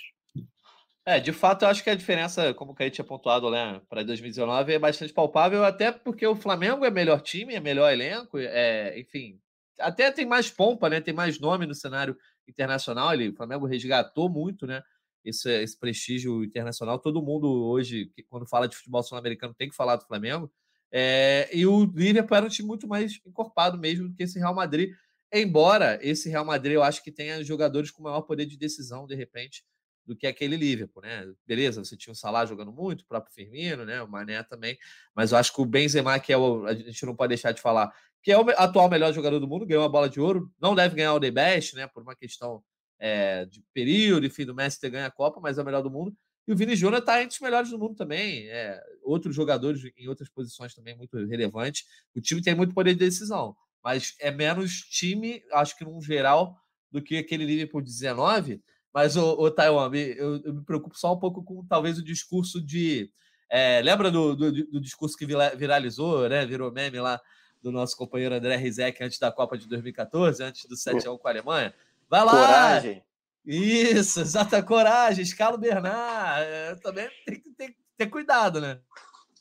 [1.06, 4.04] É, de fato, eu acho que a diferença, como o Caí tinha pontuado né, para
[4.04, 9.00] 2019, é bastante palpável, até porque o Flamengo é melhor time, é melhor elenco, é,
[9.00, 9.40] enfim,
[9.80, 11.02] até tem mais pompa, né?
[11.02, 12.16] Tem mais nome no cenário
[12.48, 13.14] internacional.
[13.14, 14.84] Ele, o Flamengo resgatou muito, né?
[15.30, 17.00] Esse, esse prestígio internacional.
[17.00, 20.52] Todo mundo hoje, quando fala de futebol sul-americano, tem que falar do Flamengo.
[20.92, 24.56] É, e o Liverpool era um time muito mais encorpado mesmo do que esse Real
[24.56, 24.92] Madrid.
[25.32, 29.14] Embora esse Real Madrid eu acho que tenha jogadores com maior poder de decisão, de
[29.14, 29.64] repente,
[30.06, 31.32] do que aquele Liverpool, né?
[31.46, 34.02] Beleza, você tinha o Salah jogando muito, o próprio Firmino, né?
[34.02, 34.76] O Mané também,
[35.14, 37.62] mas eu acho que o Benzema, que é o, a gente não pode deixar de
[37.62, 40.74] falar, que é o atual melhor jogador do mundo, ganhou a bola de ouro, não
[40.74, 41.86] deve ganhar o The Best, né?
[41.86, 42.64] Por uma questão
[43.00, 45.90] é, de período, enfim, do Messi ter ganho a Copa, mas é o melhor do
[45.90, 46.16] mundo.
[46.48, 48.48] E o Vini Júnior está entre os melhores do mundo também.
[48.50, 51.86] É, outros jogadores em outras posições também muito relevantes.
[52.16, 56.58] O time tem muito poder de decisão, mas é menos time, acho que num geral,
[56.92, 58.62] do que aquele Liverpool 19
[58.94, 62.60] mas, o, o Taiwan, eu, eu, me preocupo só um pouco com talvez o discurso
[62.62, 63.12] de.
[63.50, 66.46] É, lembra do, do, do, discurso que viralizou, né?
[66.46, 67.20] Virou meme lá
[67.62, 71.32] do nosso companheiro André Rizek antes da Copa de 2014, antes do 7x1 com a
[71.32, 71.74] Alemanha?
[72.10, 72.32] Vai lá!
[72.32, 73.04] Coragem!
[73.46, 76.46] Isso, exata coragem, escala Bernard.
[76.46, 78.80] É, também tem que ter, ter, cuidado, né?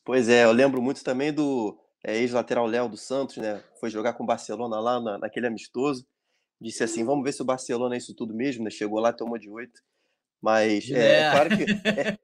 [0.04, 3.62] Pois é, eu lembro muito também do é, ex-lateral Léo do Santos, né?
[3.80, 6.06] Foi jogar com o Barcelona lá na, naquele amistoso
[6.60, 8.70] disse assim: vamos ver se o Barcelona é isso tudo mesmo, né?
[8.70, 9.80] Chegou lá, tomou de oito.
[10.40, 12.18] Mas é, é claro que, é,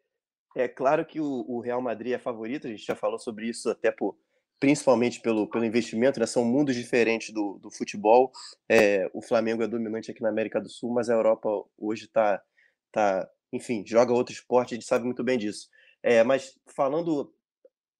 [0.64, 3.68] é, claro que o, o, Real Madrid é favorito, a gente já falou sobre isso
[3.68, 4.16] até por,
[4.60, 6.26] principalmente pelo, pelo investimento, né?
[6.26, 8.32] São mundos diferentes do, do futebol.
[8.68, 12.42] É, o Flamengo é dominante aqui na América do Sul, mas a Europa hoje está,
[12.92, 15.68] tá, enfim, joga outro esporte, a gente sabe muito bem disso.
[16.02, 17.32] É, mas falando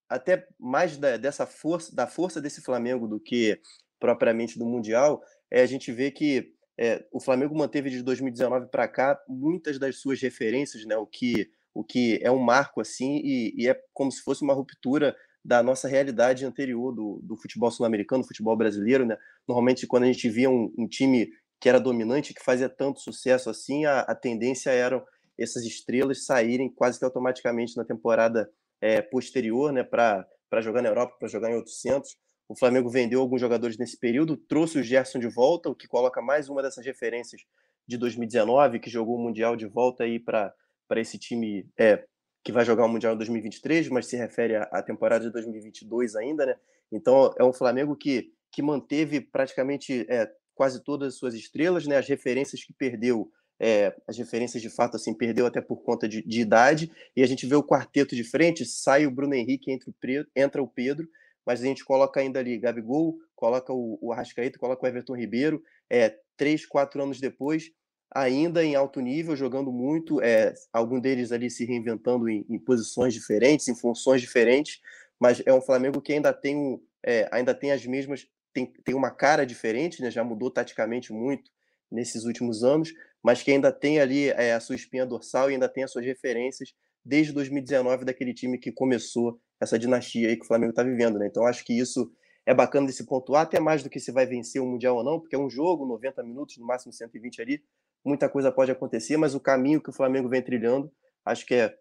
[0.09, 3.61] até mais da, dessa força, da força desse Flamengo do que
[3.99, 8.89] propriamente do Mundial, é, a gente vê que é, o Flamengo manteve de 2019 para
[8.89, 10.97] cá muitas das suas referências, né?
[10.97, 14.55] O que, o que é um marco assim e, e é como se fosse uma
[14.55, 19.19] ruptura da nossa realidade anterior do, do futebol sul-americano, futebol brasileiro, né?
[19.47, 21.31] Normalmente quando a gente via um, um, time
[21.61, 25.05] que era dominante, que fazia tanto sucesso assim, a, a tendência era
[25.39, 29.83] essas estrelas saírem quase que automaticamente na temporada é, posterior, né?
[29.85, 30.27] Para
[30.63, 32.17] jogar na Europa, para jogar em outros centros.
[32.49, 36.23] O Flamengo vendeu alguns jogadores nesse período, trouxe o Gerson de volta, o que coloca
[36.23, 37.43] mais uma dessas referências
[37.87, 40.55] de 2019, que jogou o Mundial de volta aí para
[40.97, 42.05] esse time é,
[42.45, 46.45] que vai jogar o Mundial em 2023, mas se refere à, temporada de 2022 ainda,
[46.45, 46.57] né?
[46.93, 51.97] Então é um Flamengo que, que manteve praticamente é, quase todas as suas estrelas, né?
[51.97, 56.23] As referências que perdeu, é, as referências de fato assim perdeu até por conta de,
[56.23, 59.91] de, idade, e a gente vê o quarteto de frente, sai o Bruno Henrique, entra
[59.91, 59.95] o,
[60.37, 61.09] entra o Pedro,
[61.47, 65.63] mas a gente coloca ainda ali Gabigol, coloca o, o Arrascaeta, coloca o Everton Ribeiro,
[65.89, 67.71] é, três, quatro anos depois,
[68.11, 73.13] ainda em alto nível, jogando muito, é, algum deles ali se reinventando em, em, posições
[73.13, 74.81] diferentes, em funções diferentes,
[75.19, 78.95] mas é um Flamengo que ainda tem, um, é, ainda tem as mesmas, tem, tem
[78.95, 80.11] uma cara diferente, né?
[80.11, 81.51] já mudou taticamente muito
[81.91, 82.93] nesses últimos anos,
[83.23, 86.05] mas que ainda tem ali é, a sua espinha dorsal e ainda tem as suas
[86.05, 86.75] referências
[87.05, 91.27] desde 2019 daquele time que começou essa dinastia aí que o Flamengo está vivendo, né?
[91.27, 92.11] Então acho que isso
[92.47, 95.05] é bacana de se pontuar, até mais do que se vai vencer o Mundial ou
[95.05, 97.63] não, porque é um jogo, 90 minutos, no máximo 120 ali,
[98.05, 100.93] muita coisa pode acontecer, mas o caminho que o Flamengo vem trilhando,
[101.25, 101.77] acho que é,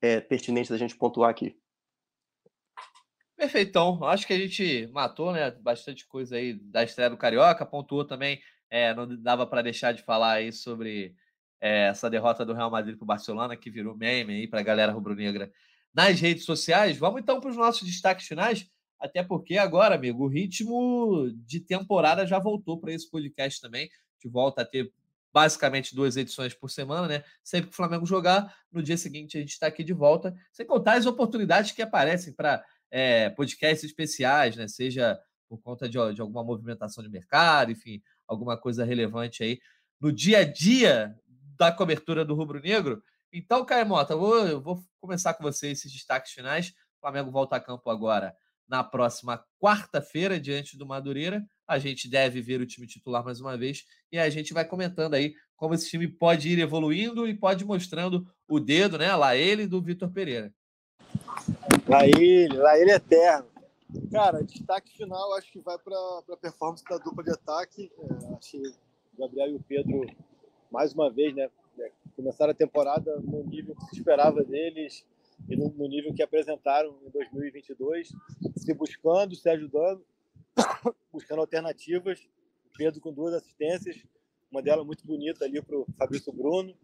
[0.00, 1.58] é pertinente da gente pontuar aqui.
[3.36, 4.02] Perfeitão.
[4.04, 8.40] Acho que a gente matou né, bastante coisa aí da estreia do Carioca, pontuou também,
[8.70, 11.14] é, não dava para deixar de falar aí sobre
[11.60, 14.64] é, essa derrota do Real Madrid para o Barcelona, que virou meme aí para a
[14.64, 15.52] galera rubro-negra
[15.92, 16.96] nas redes sociais.
[16.96, 22.26] Vamos então para os nossos destaques finais, até porque agora, amigo, o ritmo de temporada
[22.26, 23.88] já voltou para esse podcast também.
[24.18, 24.90] De volta a ter
[25.36, 27.24] basicamente duas edições por semana, né?
[27.44, 30.64] Sempre que o Flamengo jogar, no dia seguinte a gente está aqui de volta, sem
[30.64, 34.66] contar as oportunidades que aparecem para é, podcasts especiais, né?
[34.66, 39.60] Seja por conta de, de, alguma movimentação de mercado, enfim, alguma coisa relevante aí
[40.00, 41.14] no dia a dia
[41.58, 43.02] da cobertura do Rubro Negro.
[43.30, 46.70] Então, Caio Mota, eu vou, eu vou começar com você esses destaques finais.
[46.96, 48.34] O Flamengo volta a campo agora
[48.68, 51.44] na próxima quarta-feira, diante do Madureira.
[51.66, 55.14] A gente deve ver o time titular mais uma vez e a gente vai comentando
[55.14, 59.14] aí como esse time pode ir evoluindo e pode mostrando o dedo, né?
[59.16, 60.52] Lá ele do Vitor Pereira.
[61.88, 63.48] Lá ele, lá ele é eterno.
[64.10, 65.96] Cara, destaque final acho que vai para
[66.30, 67.90] a performance da dupla de ataque.
[67.98, 70.06] É, acho que o Gabriel e o Pedro,
[70.70, 71.48] mais uma vez, né?
[71.78, 75.04] É, começaram a temporada no nível que se esperava deles
[75.48, 78.12] e no, no nível que apresentaram em 2022,
[78.56, 80.04] se buscando, se ajudando,
[81.12, 82.28] buscando alternativas.
[82.76, 83.96] Pedro com duas assistências,
[84.50, 86.74] uma delas muito bonita ali para o Fabrício Bruno,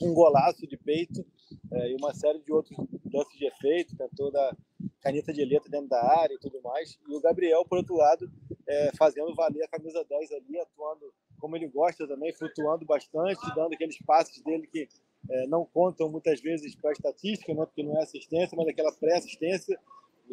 [0.00, 1.24] um golaço de peito
[1.72, 2.76] é, e uma série de outros
[3.12, 4.56] lances de efeito, tentou dar
[5.00, 6.98] caneta de letra dentro da área e tudo mais.
[7.08, 8.30] E o Gabriel, por outro lado,
[8.66, 13.72] é, fazendo valer a camisa 10 ali, atuando como ele gosta também, flutuando bastante, dando
[13.72, 14.88] aqueles passes dele que
[15.30, 18.92] é, não contam muitas vezes para a estatística, né, porque não é assistência, mas aquela
[18.92, 19.78] pré-assistência.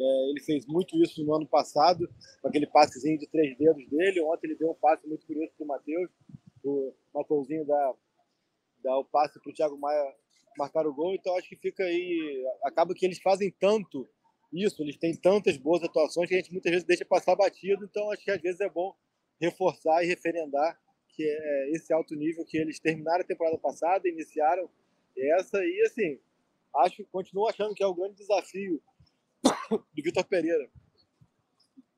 [0.00, 2.08] É, ele fez muito isso no ano passado,
[2.40, 4.20] com aquele passezinho de três dedos dele.
[4.20, 6.10] Ontem ele deu um passe muito curioso para o Matheus.
[6.64, 7.94] O Matheusinho dá,
[8.82, 10.14] dá o passe para o Thiago Maia
[10.56, 11.14] marcar o gol.
[11.14, 12.44] Então acho que fica aí.
[12.64, 14.08] Acaba que eles fazem tanto
[14.52, 17.84] isso, eles têm tantas boas atuações que a gente muitas vezes deixa passar batido.
[17.84, 18.94] Então acho que às vezes é bom
[19.40, 20.78] reforçar e referendar
[21.18, 24.70] que é esse alto nível que eles terminaram a temporada passada, iniciaram
[25.20, 26.18] essa e assim,
[26.76, 28.80] acho, continuo achando que é o grande desafio
[29.70, 30.70] do Vitor Pereira.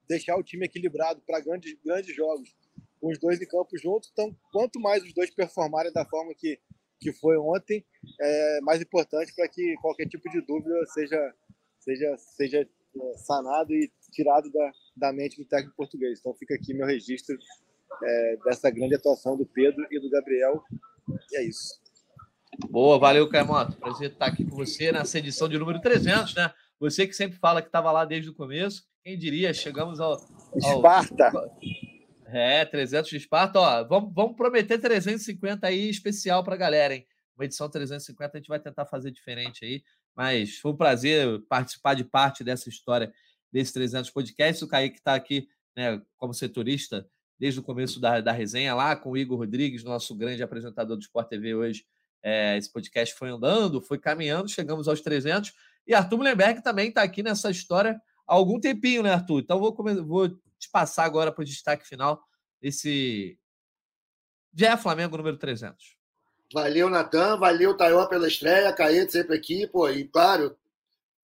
[0.08, 2.54] Deixar o time equilibrado para grandes, grandes jogos,
[3.00, 4.10] com os dois em campo juntos.
[4.12, 6.58] Então, quanto mais os dois performarem da forma que,
[7.00, 7.84] que foi ontem,
[8.20, 11.34] é mais importante para que qualquer tipo de dúvida seja,
[11.78, 16.18] seja, seja é, sanado e tirado da, da mente do técnico português.
[16.18, 17.38] Então, fica aqui meu registro
[18.02, 20.62] é, dessa grande atuação do Pedro e do Gabriel.
[21.32, 21.79] E é isso.
[22.68, 23.76] Boa, valeu, Caimoto.
[23.76, 26.52] Prazer estar aqui com você nessa edição de número 300, né?
[26.78, 28.84] Você que sempre fala que estava lá desde o começo.
[29.04, 30.12] Quem diria, chegamos ao.
[30.12, 30.76] ao...
[30.76, 31.30] Esparta!
[32.26, 33.58] É, 300 de Esparta.
[33.58, 37.06] Ó, vamos, vamos prometer 350 aí especial para a galera, hein?
[37.36, 39.82] Uma edição 350 a gente vai tentar fazer diferente aí.
[40.14, 43.12] Mas foi um prazer participar de parte dessa história
[43.52, 44.64] desse 300 podcast.
[44.64, 49.12] O Kaique está aqui né, como setorista desde o começo da, da resenha lá com
[49.12, 51.84] o Igor Rodrigues, nosso grande apresentador do Sport TV hoje.
[52.22, 55.52] É, esse podcast foi andando, foi caminhando, chegamos aos 300.
[55.86, 58.00] E Arthur Mullenberg também está aqui nessa história
[58.30, 59.40] há algum tempinho, né, Arthur?
[59.40, 62.22] Então vou, vou te passar agora para o destaque final
[62.60, 63.36] desse
[64.54, 65.96] Já é Flamengo número 300.
[66.52, 67.36] Valeu, Natan.
[67.38, 68.72] Valeu, Taiwan, pela estreia.
[68.72, 69.66] Caete sempre aqui.
[69.66, 70.56] Pô, e claro,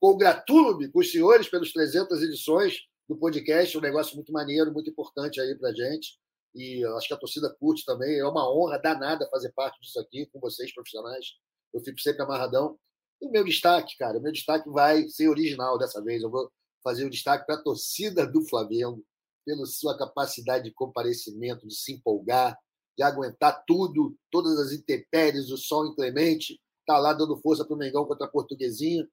[0.00, 5.40] congratulo-me com os senhores pelos 300 edições do podcast, um negócio muito maneiro, muito importante
[5.40, 6.18] aí para gente.
[6.54, 8.18] E acho que a torcida curte também.
[8.18, 11.34] É uma honra danada fazer parte disso aqui com vocês, profissionais.
[11.72, 12.78] Eu fico sempre amarradão.
[13.20, 16.22] E o meu destaque, cara, o meu destaque vai ser original dessa vez.
[16.22, 16.50] Eu vou
[16.82, 19.04] fazer o um destaque para a torcida do Flamengo,
[19.44, 22.58] pela sua capacidade de comparecimento, de se empolgar,
[22.96, 27.78] de aguentar tudo, todas as intempéries, o sol inclemente, tá lá dando força para o
[27.78, 29.06] Mengão contra a Portuguesinha.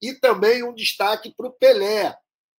[0.00, 2.16] E também um destaque para o Pelé,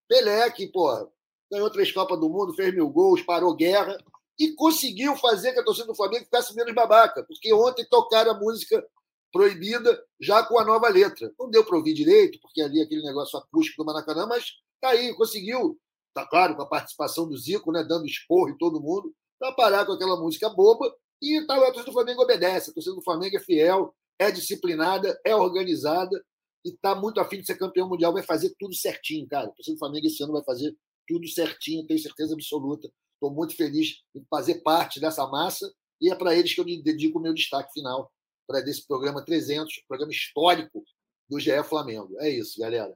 [0.07, 1.11] Pelé, que, pô,
[1.51, 3.97] ganhou três Copas do Mundo, fez mil gols, parou guerra
[4.39, 8.39] e conseguiu fazer que a torcida do Flamengo ficasse menos babaca, porque ontem tocaram a
[8.39, 8.85] música
[9.31, 11.33] proibida já com a nova letra.
[11.39, 14.45] Não deu para ouvir direito, porque ali aquele negócio acústico do Maracanã, mas
[14.79, 15.79] tá aí, conseguiu.
[16.13, 19.85] Tá claro, com a participação do Zico, né, dando esporro em todo mundo, para parar
[19.85, 22.71] com aquela música boba E tá, a torcida do Flamengo obedece.
[22.71, 26.23] A torcida do Flamengo é fiel, é disciplinada, é organizada
[26.65, 28.13] e está muito afim de ser campeão mundial.
[28.13, 29.47] Vai fazer tudo certinho, cara.
[29.47, 30.75] A torcida do Flamengo esse ano vai fazer
[31.07, 32.89] tudo certinho, tenho certeza absoluta.
[33.18, 37.18] Estou muito feliz em fazer parte dessa massa e é para eles que eu dedico
[37.18, 38.11] o meu destaque final
[38.47, 40.84] para desse programa 300, programa histórico
[41.28, 42.15] do GE Flamengo.
[42.20, 42.95] É isso, galera.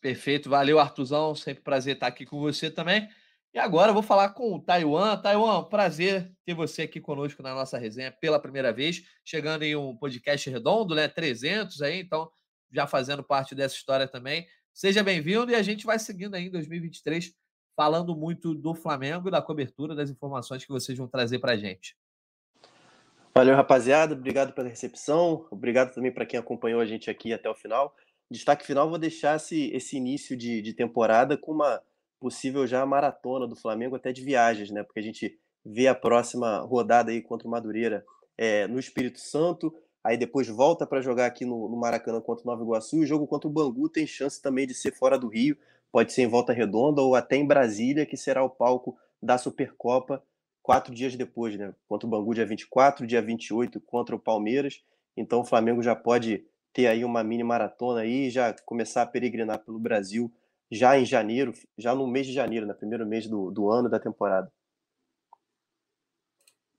[0.00, 1.34] Perfeito, valeu, Artuzão.
[1.34, 3.08] Sempre prazer estar aqui com você também.
[3.52, 5.16] E agora eu vou falar com o Taiwan.
[5.16, 9.96] Taiwan, prazer ter você aqui conosco na nossa resenha pela primeira vez, chegando em um
[9.96, 11.08] podcast redondo, né?
[11.08, 12.30] 300 aí, então
[12.70, 14.46] já fazendo parte dessa história também.
[14.74, 17.32] Seja bem-vindo e a gente vai seguindo aí em 2023
[17.78, 21.56] falando muito do Flamengo e da cobertura das informações que vocês vão trazer para a
[21.56, 21.96] gente.
[23.32, 24.14] Valeu, rapaziada.
[24.14, 25.46] Obrigado pela recepção.
[25.48, 27.94] Obrigado também para quem acompanhou a gente aqui até o final.
[28.28, 31.80] Destaque final, vou deixar esse, esse início de, de temporada com uma
[32.18, 34.82] possível já maratona do Flamengo, até de viagens, né?
[34.82, 38.04] Porque a gente vê a próxima rodada aí contra o Madureira
[38.36, 39.72] é, no Espírito Santo,
[40.02, 43.06] aí depois volta para jogar aqui no, no, Maracanã contra o Nova Iguaçu, e o
[43.06, 45.56] jogo contra o Bangu tem chance também de ser fora do Rio,
[45.90, 50.22] pode ser em Volta Redonda ou até em Brasília, que será o palco da Supercopa
[50.62, 51.74] quatro dias depois, né?
[51.88, 54.82] Contra o Bangu dia 24, dia 28 contra o Palmeiras,
[55.16, 59.60] então o Flamengo já pode ter aí uma mini maratona aí, já começar a peregrinar
[59.60, 60.30] pelo Brasil
[60.70, 62.78] já em janeiro, já no mês de janeiro, no né?
[62.78, 64.52] primeiro mês do, do ano da temporada.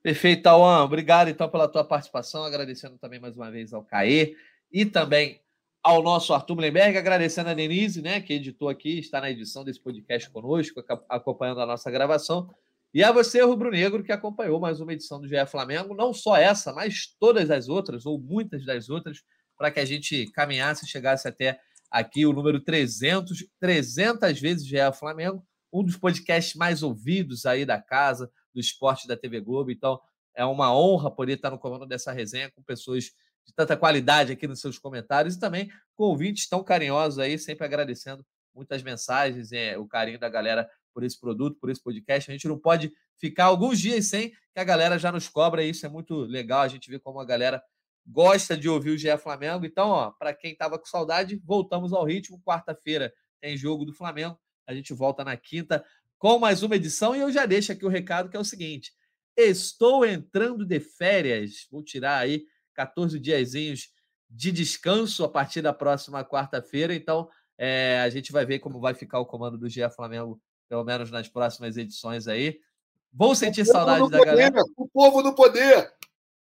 [0.01, 0.84] Perfeito, Tauan.
[0.84, 4.36] Obrigado então pela tua participação, agradecendo também mais uma vez ao Caê
[4.72, 5.41] e também
[5.82, 9.80] ao nosso Arthur Mullenberg, agradecendo a Denise, né, que editou aqui, está na edição desse
[9.80, 12.54] podcast conosco, acompanhando a nossa gravação.
[12.94, 16.36] E a você, Rubro Negro, que acompanhou mais uma edição do GE Flamengo, não só
[16.36, 19.24] essa, mas todas as outras, ou muitas das outras,
[19.58, 21.60] para que a gente caminhasse e chegasse até
[21.90, 27.80] aqui o número 300, 300 vezes GE Flamengo, um dos podcasts mais ouvidos aí da
[27.80, 29.72] casa, do esporte da TV Globo.
[29.72, 30.00] Então,
[30.36, 33.12] é uma honra poder estar no comando dessa resenha com pessoas
[33.50, 37.66] de tanta qualidade aqui nos seus comentários e também com ouvintes tão carinhosos aí, sempre
[37.66, 38.24] agradecendo
[38.54, 42.30] muitas mensagens, é, o carinho da galera por esse produto, por esse podcast.
[42.30, 45.84] A gente não pode ficar alguns dias sem que a galera já nos cobra, isso
[45.86, 46.62] é muito legal.
[46.62, 47.62] A gente vê como a galera
[48.06, 49.66] gosta de ouvir o GE Flamengo.
[49.66, 52.41] Então, ó, para quem estava com saudade, voltamos ao ritmo.
[52.45, 54.39] Quarta-feira tem jogo do Flamengo.
[54.68, 55.84] A gente volta na quinta
[56.20, 58.91] com mais uma edição e eu já deixo aqui o recado que é o seguinte:
[59.36, 61.68] estou entrando de férias.
[61.72, 62.45] Vou tirar aí
[62.80, 63.90] 14 diazinhos
[64.30, 66.96] de descanso a partir da próxima quarta-feira.
[66.96, 70.86] Então, é, a gente vai ver como vai ficar o comando do GE Flamengo, pelo
[70.86, 72.58] menos nas próximas edições aí.
[73.12, 74.62] Vou sentir saudade da poder, galera.
[74.78, 75.92] O povo no poder.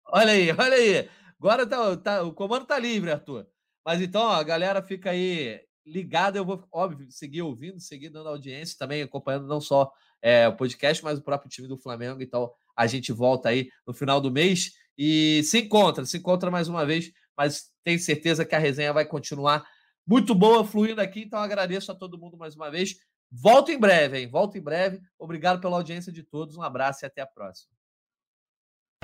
[0.07, 1.11] Olha aí, olha aí.
[1.37, 3.49] Agora tá, tá, o comando tá livre, Arthur.
[3.85, 6.39] Mas então, ó, a galera fica aí ligada.
[6.39, 9.91] Eu vou, óbvio, seguir ouvindo, seguir dando audiência, também acompanhando não só
[10.23, 12.23] é, o podcast, mas o próprio time do Flamengo.
[12.23, 16.69] Então, a gente volta aí no final do mês e se encontra, se encontra mais
[16.69, 17.11] uma vez.
[17.35, 19.67] Mas tenho certeza que a resenha vai continuar
[20.07, 21.23] muito boa, fluindo aqui.
[21.23, 22.97] Então, agradeço a todo mundo mais uma vez.
[23.33, 24.29] Volto em breve, hein?
[24.29, 25.01] Volto em breve.
[25.19, 26.59] Obrigado pela audiência de todos.
[26.59, 27.73] Um abraço e até a próxima.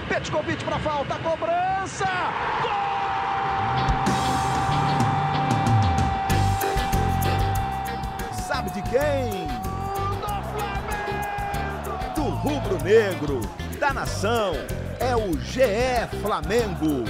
[0.07, 2.05] Petkovic para falta, cobrança!
[2.61, 3.07] Gol!
[8.47, 9.47] Sabe de quem?
[10.21, 12.15] Do Flamengo!
[12.15, 13.41] Do rubro-negro,
[13.81, 14.53] da nação,
[15.07, 17.05] é o GE Flamengo.